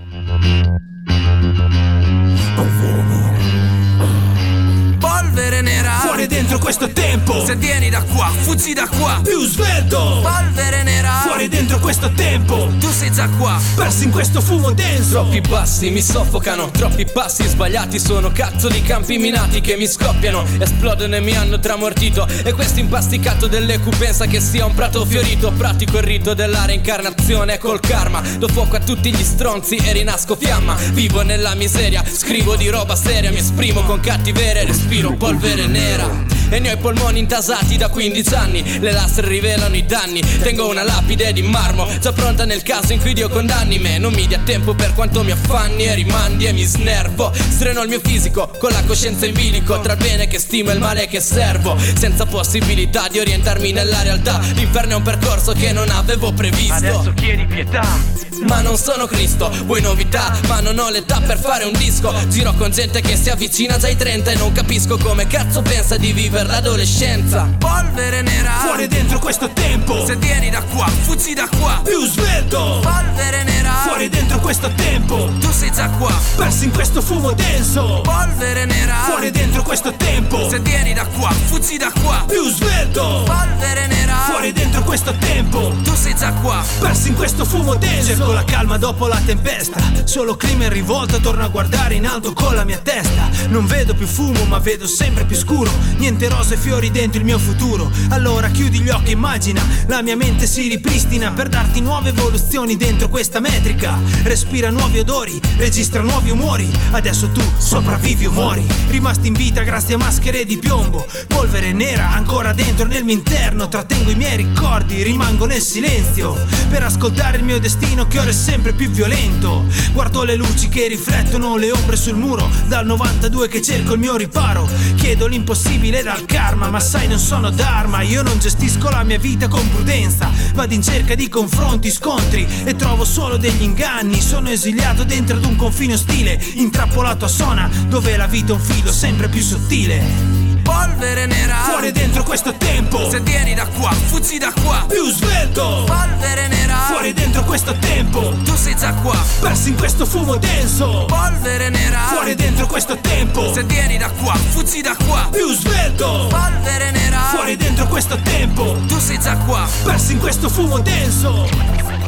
Dentro 6.49 6.59
questo 6.59 6.91
tempo 6.91 7.45
Se 7.45 7.57
vieni 7.57 7.91
da 7.91 8.03
qua, 8.03 8.31
fuggi 8.41 8.73
da 8.73 8.89
qua 8.89 9.21
Più 9.23 9.45
svelto 9.45 10.21
Polvere 10.23 10.83
nera 10.83 11.21
Fuori 11.23 11.47
dentro 11.49 11.79
questo 11.79 12.11
tempo 12.13 12.73
Tu 12.81 12.91
sei 12.91 13.13
già 13.13 13.29
qua 13.37 13.61
Persi 13.75 14.05
in 14.05 14.11
questo 14.11 14.41
fumo 14.41 14.73
denso 14.73 15.11
Troppi 15.11 15.41
bassi 15.43 15.91
mi 15.91 16.01
soffocano, 16.01 16.71
troppi 16.71 17.05
passi 17.05 17.47
sbagliati 17.47 17.99
sono 17.99 18.31
cazzo 18.31 18.69
di 18.69 18.81
campi 18.83 19.19
minati 19.19 19.61
che 19.61 19.77
mi 19.77 19.87
scoppiano, 19.87 20.45
esplodono 20.59 21.17
e 21.17 21.21
mi 21.21 21.35
hanno 21.35 21.59
tramortito. 21.59 22.27
E 22.45 22.53
questo 22.53 22.81
impasticato 22.81 23.47
dell'EQ 23.47 23.97
pensa 23.97 24.27
che 24.27 24.41
sia 24.41 24.65
un 24.65 24.75
prato 24.75 25.05
fiorito. 25.05 25.51
Pratico 25.53 25.99
il 25.99 26.05
rito 26.05 26.35
della 26.35 26.65
reincarnazione 26.65 27.59
col 27.59 27.81
karma. 27.81 28.23
Do 28.39 28.49
fuoco 28.49 28.77
a 28.77 28.81
tutti 28.81 29.13
gli 29.13 29.25
stronzi 29.25 29.77
e 29.77 29.93
rinasco 29.93 30.37
fiamma. 30.37 30.75
Vivo 30.93 31.23
nella 31.23 31.55
miseria, 31.55 32.05
scrivo 32.07 32.57
di 32.57 32.69
roba 32.69 32.95
seria, 32.95 33.31
mi 33.31 33.39
esprimo 33.39 33.83
con 33.83 34.01
cattiveria, 34.01 34.65
respiro 34.65 35.13
polvere 35.15 35.67
nera. 35.67 36.38
E 36.51 36.59
ne 36.61 36.71
ho 36.71 36.75
i 36.75 36.79
polmoni 36.79 37.19
intasati 37.19 37.77
da 37.77 37.89
15 37.89 38.35
anni 38.35 38.79
Le 38.81 38.93
lastre 38.93 39.29
rivelano 39.29 39.77
i 39.77 39.85
danni. 39.85 40.21
Tengo 40.21 40.69
una 40.69 40.83
lapide 40.83 41.33
di 41.33 41.43
marmo 41.43 41.87
Già 42.01 42.13
pronta 42.13 42.45
nel 42.45 42.63
caso 42.63 42.93
in 42.93 43.01
cui 43.01 43.13
Dio 43.13 43.29
condanni 43.29 43.79
me. 43.79 43.99
Non 43.99 44.15
mi 44.15 44.27
dia 44.27 44.41
tempo 44.45 44.75
per 44.75 44.95
quanto 44.95 45.23
mi 45.23 45.31
affanni 45.31 45.85
e 45.85 45.95
rimandi 45.95 46.47
e 46.47 46.53
mi 46.53 46.65
snervo. 46.65 47.33
Streno 47.35 47.83
il 47.83 47.89
mio 47.89 48.01
fisico 48.03 48.51
con 48.59 48.71
la 48.71 48.83
coscienza 48.85 49.27
in 49.27 49.35
bilico 49.35 49.81
Tra 49.81 49.93
il 49.93 49.99
bene 49.99 50.27
che 50.27 50.39
stimo 50.39 50.71
e 50.71 50.75
il 50.75 50.81
male 50.81 51.07
che 51.07 51.21
servo. 51.21 51.77
Senza 51.97 52.25
possibilità 52.25 53.09
di 53.11 53.19
orientarmi 53.19 53.73
nella 53.73 54.03
realtà 54.03 54.41
L'inferno 54.55 54.93
è 54.93 54.97
un 54.97 55.03
percorso 55.03 55.53
che 55.53 55.73
non 55.73 55.91
avevo 55.91 56.33
previsto. 56.33 56.75
Adesso 56.75 57.13
chiedi 57.15 57.45
pietà. 57.45 58.27
Ma 58.47 58.61
non 58.61 58.77
sono 58.77 59.07
Cristo, 59.07 59.51
vuoi 59.65 59.81
novità, 59.81 60.33
ma 60.47 60.61
non 60.61 60.79
ho 60.79 60.91
l'età 60.91 61.21
per 61.21 61.41
fare 61.41 61.65
un 61.65 61.73
disco. 61.73 62.15
Giro 62.29 62.55
con 62.55 62.71
gente 62.71 63.01
che 63.01 63.17
si 63.17 63.31
avvicina 63.31 63.79
già 63.79 63.89
ai 63.89 63.97
30 63.97 64.31
e 64.31 64.35
non 64.37 64.53
capisco 64.53 64.97
come 64.97 65.27
cazzo 65.27 65.61
pensa 65.61 65.97
di 65.97 66.13
vivere 66.13 66.38
l'adolescenza. 66.43 67.49
Polvere 67.59 68.23
nera 68.23 68.51
Fuori 68.61 68.87
dentro 68.87 69.19
questo 69.19 69.51
tempo. 69.51 70.05
Se 70.05 70.17
vieni 70.17 70.51
da 70.51 70.63
qua, 70.63 70.87
fuggi 70.87 71.35
da 71.35 71.49
qua. 71.59 71.81
Più 71.83 72.05
svelto. 72.07 72.81
Polvere 72.83 73.43
nera 73.45 73.73
Fuori 73.85 74.09
dentro 74.09 74.39
questo 74.39 74.71
tempo. 74.75 75.31
Tu 75.41 75.51
sei 75.51 75.73
già 75.73 75.89
qua. 75.91 76.13
Persi 76.37 76.65
in 76.65 76.73
questo 76.73 77.01
fumo 77.03 77.33
denso. 77.33 78.01
Polvere 78.03 78.65
nera 78.65 78.95
Fuori 79.05 79.31
dentro 79.31 79.63
questo 79.63 79.95
tempo. 79.95 80.49
Se 80.49 80.61
vieni 80.61 80.93
da 80.93 81.07
qua, 81.07 81.31
fuggi 81.31 81.77
da 81.77 81.93
qua. 82.03 82.25
Più 82.27 82.49
svelto. 82.51 83.25
Polvere 83.25 83.87
nera 83.87 84.15
Fuori 84.27 84.53
dentro 84.53 84.83
questo 84.83 85.15
tempo. 85.19 85.75
Tu 85.83 85.95
sei 85.95 86.15
già 86.15 86.33
qua. 86.33 86.65
Persi 86.81 87.09
in 87.09 87.15
questo 87.15 87.45
fumo 87.45 87.75
denso. 87.75 88.15
Cerco 88.15 88.33
la 88.33 88.45
calma 88.45 88.77
dopo 88.79 89.07
la 89.07 89.21
tempesta. 89.25 89.81
Solo 90.05 90.37
clima 90.37 90.65
in 90.65 90.73
rivolta 90.73 91.19
Torno 91.19 91.45
a 91.45 91.49
guardare 91.49 91.95
in 91.95 92.07
alto 92.07 92.33
con 92.33 92.55
la 92.55 92.65
mia 92.65 92.79
testa. 92.79 93.29
Non 93.49 93.67
vedo 93.67 93.95
più 93.95 94.07
fumo 94.07 94.45
ma 94.45 94.59
vedo 94.59 94.87
sempre 94.87 95.25
più 95.25 95.37
scuro. 95.37 95.71
Niente 95.97 96.28
Rose 96.29 96.55
e 96.55 96.57
fiori 96.57 96.91
dentro 96.91 97.19
il 97.19 97.25
mio 97.25 97.39
futuro. 97.39 97.91
Allora 98.11 98.49
chiudi 98.49 98.81
gli 98.81 98.89
occhi, 98.89 99.13
immagina. 99.13 99.63
La 99.87 100.03
mia 100.03 100.17
mente 100.17 100.47
si 100.47 100.69
ripristina 100.69 101.33
per 101.33 101.49
darti 101.49 101.81
nuove 101.81 102.11
evoluzioni 102.11 102.77
dentro 102.77 103.09
questa 103.09 103.41
metrica. 103.41 103.99
Respira 104.23 104.71
nuovi 104.71 104.99
odori, 104.99 105.41
registra 105.57 106.03
nuovi 106.03 106.31
umori. 106.31 106.71
Adesso 106.91 107.31
tu 107.31 107.43
sopravvivi 107.57 108.27
o 108.27 108.31
muori. 108.31 108.67
Rimasti 108.89 109.29
in 109.29 109.35
vita 109.35 109.63
grazie 109.63 109.95
a 109.95 109.99
maschere 109.99 110.45
di 110.45 110.59
piombo. 110.59 111.07
Polvere 111.27 111.73
nera 111.73 112.11
ancora 112.11 112.53
dentro 112.53 112.87
nel 112.87 113.05
mio 113.05 113.15
interno. 113.15 113.69
Trattengo 113.69 114.11
i 114.11 114.15
miei 114.15 114.37
ricordi, 114.37 115.03
rimango 115.03 115.47
nel 115.47 115.63
silenzio. 115.63 116.37
Per 116.69 116.83
ascoltare 116.83 117.39
il 117.39 117.45
mio 117.45 117.59
destino 117.59 118.07
che 118.07 118.19
ora 118.19 118.31
è 118.31 118.33
sempre 118.33 118.73
più 118.73 118.91
violento. 118.91 119.65
Guardo 119.93 120.25
le 120.25 120.37
luci 120.37 120.69
che 120.69 120.89
riflettono 120.89 121.57
le 121.57 121.71
ombre 121.73 121.97
sul 121.97 122.17
muro. 122.17 122.49
Dal 122.67 122.87
92 122.87 123.49
che 123.49 123.63
cerco 123.63 123.95
il 123.95 123.99
mio 123.99 124.17
riparo. 124.17 124.69
Chiedo 124.97 125.27
l'impossibile 125.27 126.03
dal 126.03 126.18
karma, 126.25 126.69
ma 126.69 126.81
sai 126.81 127.07
non 127.09 127.19
sono 127.19 127.51
dharma. 127.51 128.03
Io 128.03 128.23
non 128.23 128.39
gestisco 128.39 128.91
la 128.91 129.03
mia 129.03 129.19
vita 129.19 129.49
con 129.49 129.69
prudenza. 129.71 130.31
Vado 130.55 130.75
in 130.75 130.83
cerca 130.83 131.15
di 131.15 131.29
confronti, 131.29 131.91
scontri 131.91 132.47
e 132.65 132.75
trovo 132.77 133.05
solo 133.05 133.37
degli 133.37 133.63
inganni. 133.63 134.21
Sono 134.21 134.49
esiliato 134.49 135.05
dentro 135.05 135.37
ad 135.37 135.45
un 135.45 135.57
confine 135.57 135.95
ostile, 135.95 136.43
intrappolato 136.55 137.25
a 137.25 137.29
Sona, 137.29 137.71
dove 137.89 138.17
la 138.17 138.27
vita 138.27 138.53
è 138.53 138.57
un 138.57 138.61
filo 138.61 138.93
sempre 138.93 139.29
più 139.29 139.43
sottile. 139.43 140.48
Polvere 140.69 141.25
nera. 141.25 141.63
Fuori 141.65 141.93
dentro 141.93 142.23
questo 142.23 142.53
tempo. 142.59 143.09
Se 143.09 143.21
vieni 143.21 143.55
da 143.55 143.67
qua, 143.67 143.91
fuggi 143.91 144.37
da 144.37 144.53
qua. 144.63 144.85
Più 144.87 145.11
svelto. 145.11 145.85
Polvere 145.87 146.47
nera. 146.49 146.75
Fuori 146.89 147.15
dentro 147.15 147.43
questo 147.45 147.75
tempo. 147.79 148.35
Tu 148.45 148.55
sei 148.55 148.77
già 148.77 148.93
qua. 148.93 149.17
Persi 149.41 149.71
in 149.71 149.77
questo 149.79 150.05
fumo 150.05 150.37
denso. 150.37 151.07
Polvere 151.07 151.71
nera. 151.71 152.01
Fuori 152.11 152.35
dentro 152.35 152.67
questo 152.67 152.99
tempo. 152.99 153.51
Se 153.55 153.63
vieni 153.65 153.97
da 153.97 154.11
qua, 154.11 154.35
fuggi 154.35 154.83
da 154.83 154.95
qua. 155.07 155.27
Più 155.31 155.55
svelto. 155.55 156.27
Polvere 156.29 156.91
nera. 156.91 157.21
Fuori 157.31 157.57
dentro 157.57 157.87
questo 157.87 158.19
tempo. 158.21 158.77
Tu 158.87 158.99
sei 158.99 159.19
già 159.19 159.39
qua. 159.39 159.67
Persi 159.85 160.13
in 160.13 160.19
questo 160.19 160.51
fumo 160.51 160.81
denso 160.81 161.99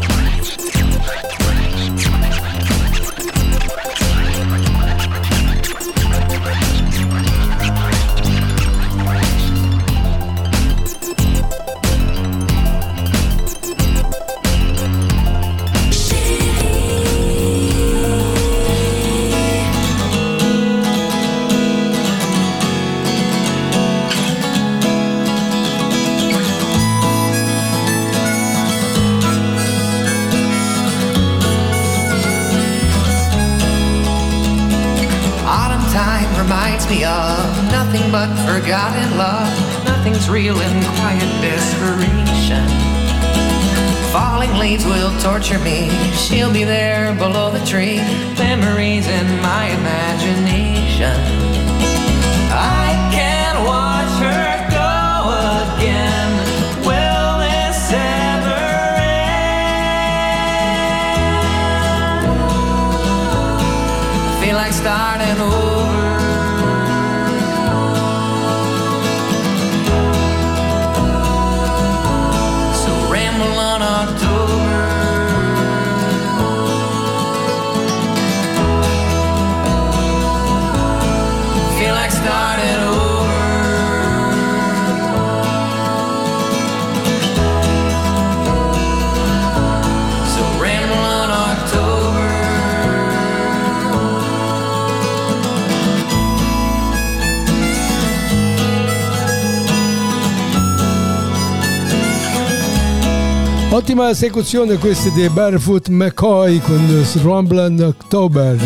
Ottima 103.90 104.10
esecuzione 104.10 104.76
questa 104.76 105.08
di 105.08 105.28
Barefoot 105.28 105.88
McCoy 105.88 106.60
con 106.60 107.04
Rumblin' 107.22 107.82
October. 107.82 108.56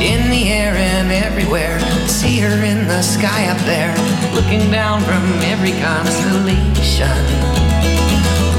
In 0.00 0.28
the 0.28 0.52
air 0.52 0.76
and 0.76 1.10
everywhere. 1.10 1.80
See 2.08 2.38
her 2.40 2.62
in 2.62 2.86
the 2.88 3.00
sky 3.00 3.48
up 3.48 3.56
there, 3.64 3.94
looking 4.34 4.70
down 4.70 5.00
from 5.00 5.24
every 5.50 5.72
constellation. 5.80 7.08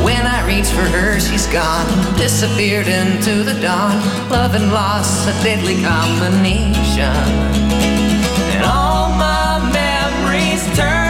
When 0.01 0.25
I 0.25 0.43
reach 0.47 0.69
for 0.69 0.89
her, 0.89 1.19
she's 1.19 1.45
gone, 1.53 1.85
disappeared 2.17 2.87
into 2.87 3.43
the 3.43 3.53
dawn. 3.61 4.01
Love 4.31 4.55
and 4.55 4.71
loss, 4.73 5.27
a 5.27 5.33
deadly 5.43 5.79
combination. 5.83 7.13
And 8.55 8.65
all 8.65 9.09
my 9.09 9.59
memories 9.71 10.65
turn 10.75 11.02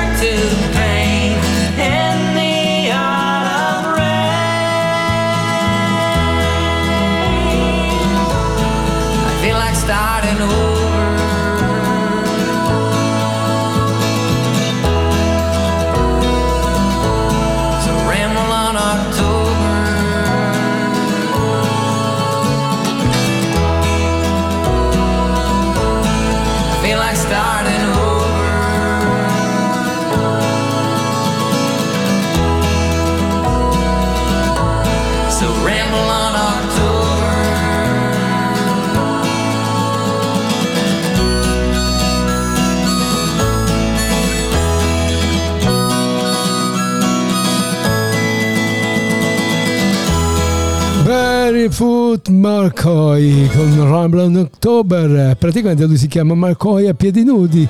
Barefoot 51.64 52.28
McCoy 52.28 53.48
con 53.48 53.74
Rumblin' 53.74 54.36
October. 54.36 55.38
Praticamente 55.38 55.86
lui 55.86 55.96
si 55.96 56.08
chiama 56.08 56.36
McCoy 56.36 56.88
a 56.90 56.94
piedi 56.94 57.24
nudi 57.24 57.66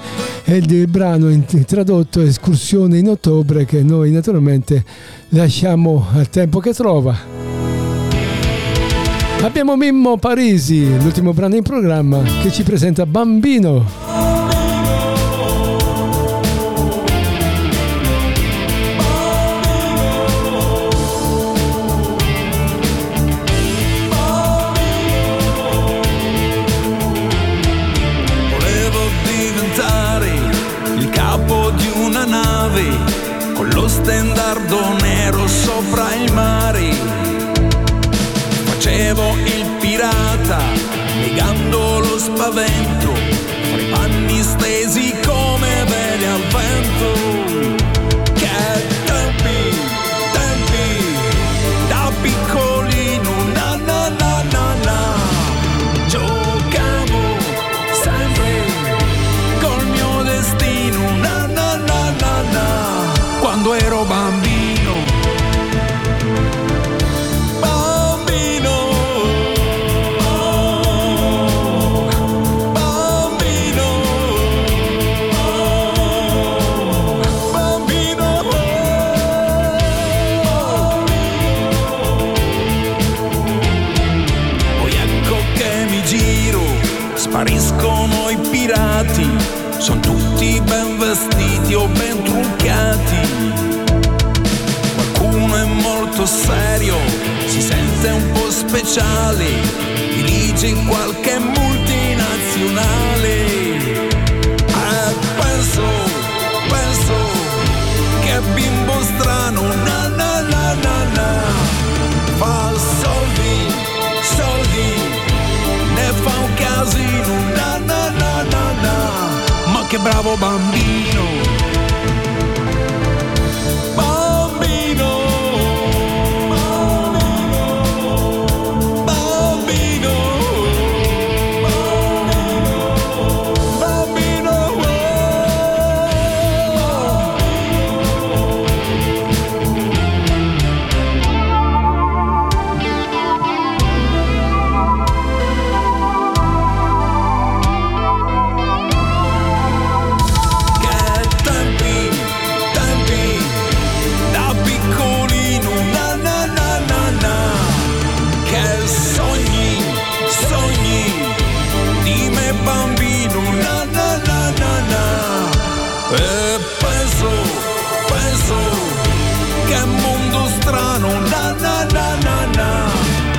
e 0.45 0.55
il 0.55 0.87
brano 0.87 1.29
tradotto 1.67 2.19
è 2.19 2.23
Escursione 2.23 2.97
in 2.97 3.09
ottobre 3.09 3.65
che 3.65 3.83
noi 3.83 4.09
naturalmente 4.09 4.83
lasciamo 5.29 6.07
al 6.11 6.27
tempo 6.29 6.59
che 6.59 6.73
trova. 6.73 7.15
Abbiamo 9.43 9.75
Mimmo 9.75 10.17
Parisi, 10.17 10.97
l'ultimo 10.99 11.31
brano 11.31 11.55
in 11.55 11.61
programma, 11.61 12.19
che 12.41 12.51
ci 12.51 12.63
presenta 12.63 13.05
Bambino. 13.05 14.32
spaventa 42.23 42.92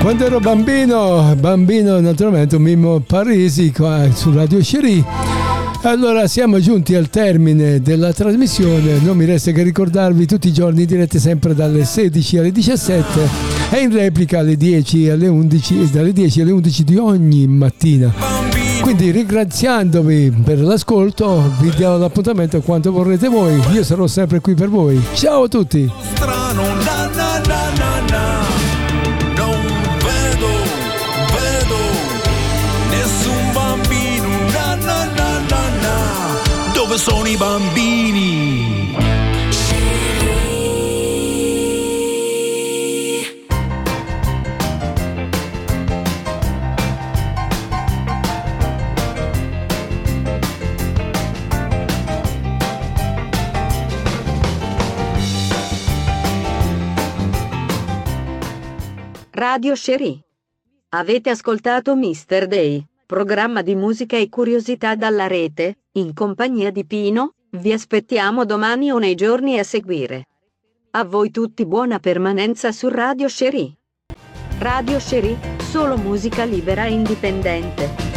Quando 0.05 0.27
ero 0.27 0.39
bambino, 0.39 1.35
bambino 1.41 1.99
naturalmente, 1.99 2.59
Mimmo 2.59 3.01
Parisi 3.01 3.73
qua 3.73 4.07
su 4.13 4.35
Radio 4.35 4.63
Sherry. 4.63 5.03
Allora 5.85 6.27
siamo 6.27 6.61
giunti 6.61 6.95
al 6.95 7.09
termine 7.09 7.81
della 7.81 8.13
trasmissione, 8.13 8.99
non 8.99 9.17
mi 9.17 9.25
resta 9.25 9.51
che 9.53 9.63
ricordarvi 9.63 10.27
tutti 10.27 10.49
i 10.49 10.53
giorni 10.53 10.83
in 10.83 10.89
diretta 10.89 11.19
sempre 11.19 11.55
dalle 11.55 11.87
16 11.87 12.37
alle 12.37 12.53
17 12.53 13.29
e 13.71 13.81
in 13.81 13.95
replica 13.95 14.41
alle 14.41 14.59
10 14.59 15.09
alle 15.09 15.27
11 15.27 15.91
dalle 15.91 16.13
10 16.13 16.41
alle 16.43 16.53
11 16.53 16.85
di 16.85 16.97
ogni 16.99 17.47
mattina. 17.47 18.13
Quindi 18.83 19.11
ringraziandovi 19.11 20.43
per 20.45 20.61
l'ascolto 20.61 21.51
vi 21.61 21.71
do 21.79 21.97
l'appuntamento 21.97 22.61
quanto 22.61 22.93
vorrete 22.93 23.29
voi, 23.29 23.59
io 23.73 23.83
sarò 23.83 24.07
sempre 24.07 24.41
qui 24.41 24.53
per 24.53 24.69
voi. 24.69 25.03
Ciao 25.15 25.45
a 25.45 25.49
tutti! 25.49 25.91
Dove 36.95 37.07
sono 37.07 37.27
i 37.27 37.37
bambini? 37.37 38.95
Radio 59.33 59.75
Sherry. 59.75 60.21
Avete 60.91 61.31
ascoltato 61.31 61.97
Mr. 61.97 62.47
Day, 62.47 62.87
programma 63.07 63.63
di 63.63 63.75
musica 63.75 64.17
e 64.17 64.29
curiosità 64.29 64.95
dalla 64.95 65.27
rete, 65.27 65.79
in 65.93 66.13
compagnia 66.15 66.71
di 66.71 66.85
Pino, 66.85 67.35
vi 67.51 67.73
aspettiamo 67.73 68.45
domani 68.45 68.91
o 68.91 68.99
nei 68.99 69.15
giorni 69.15 69.59
a 69.59 69.65
seguire. 69.65 70.27
A 70.93 71.05
voi 71.05 71.31
tutti 71.31 71.67
buona 71.67 71.99
permanenza 71.99 72.73
su 72.73 72.89
Radio 72.89 73.29
Sherry. 73.29 73.73
Radio 74.59 74.99
Sherry, 74.99 75.37
solo 75.59 75.97
musica 75.97 76.45
libera 76.45 76.85
e 76.85 76.93
indipendente. 76.93 78.14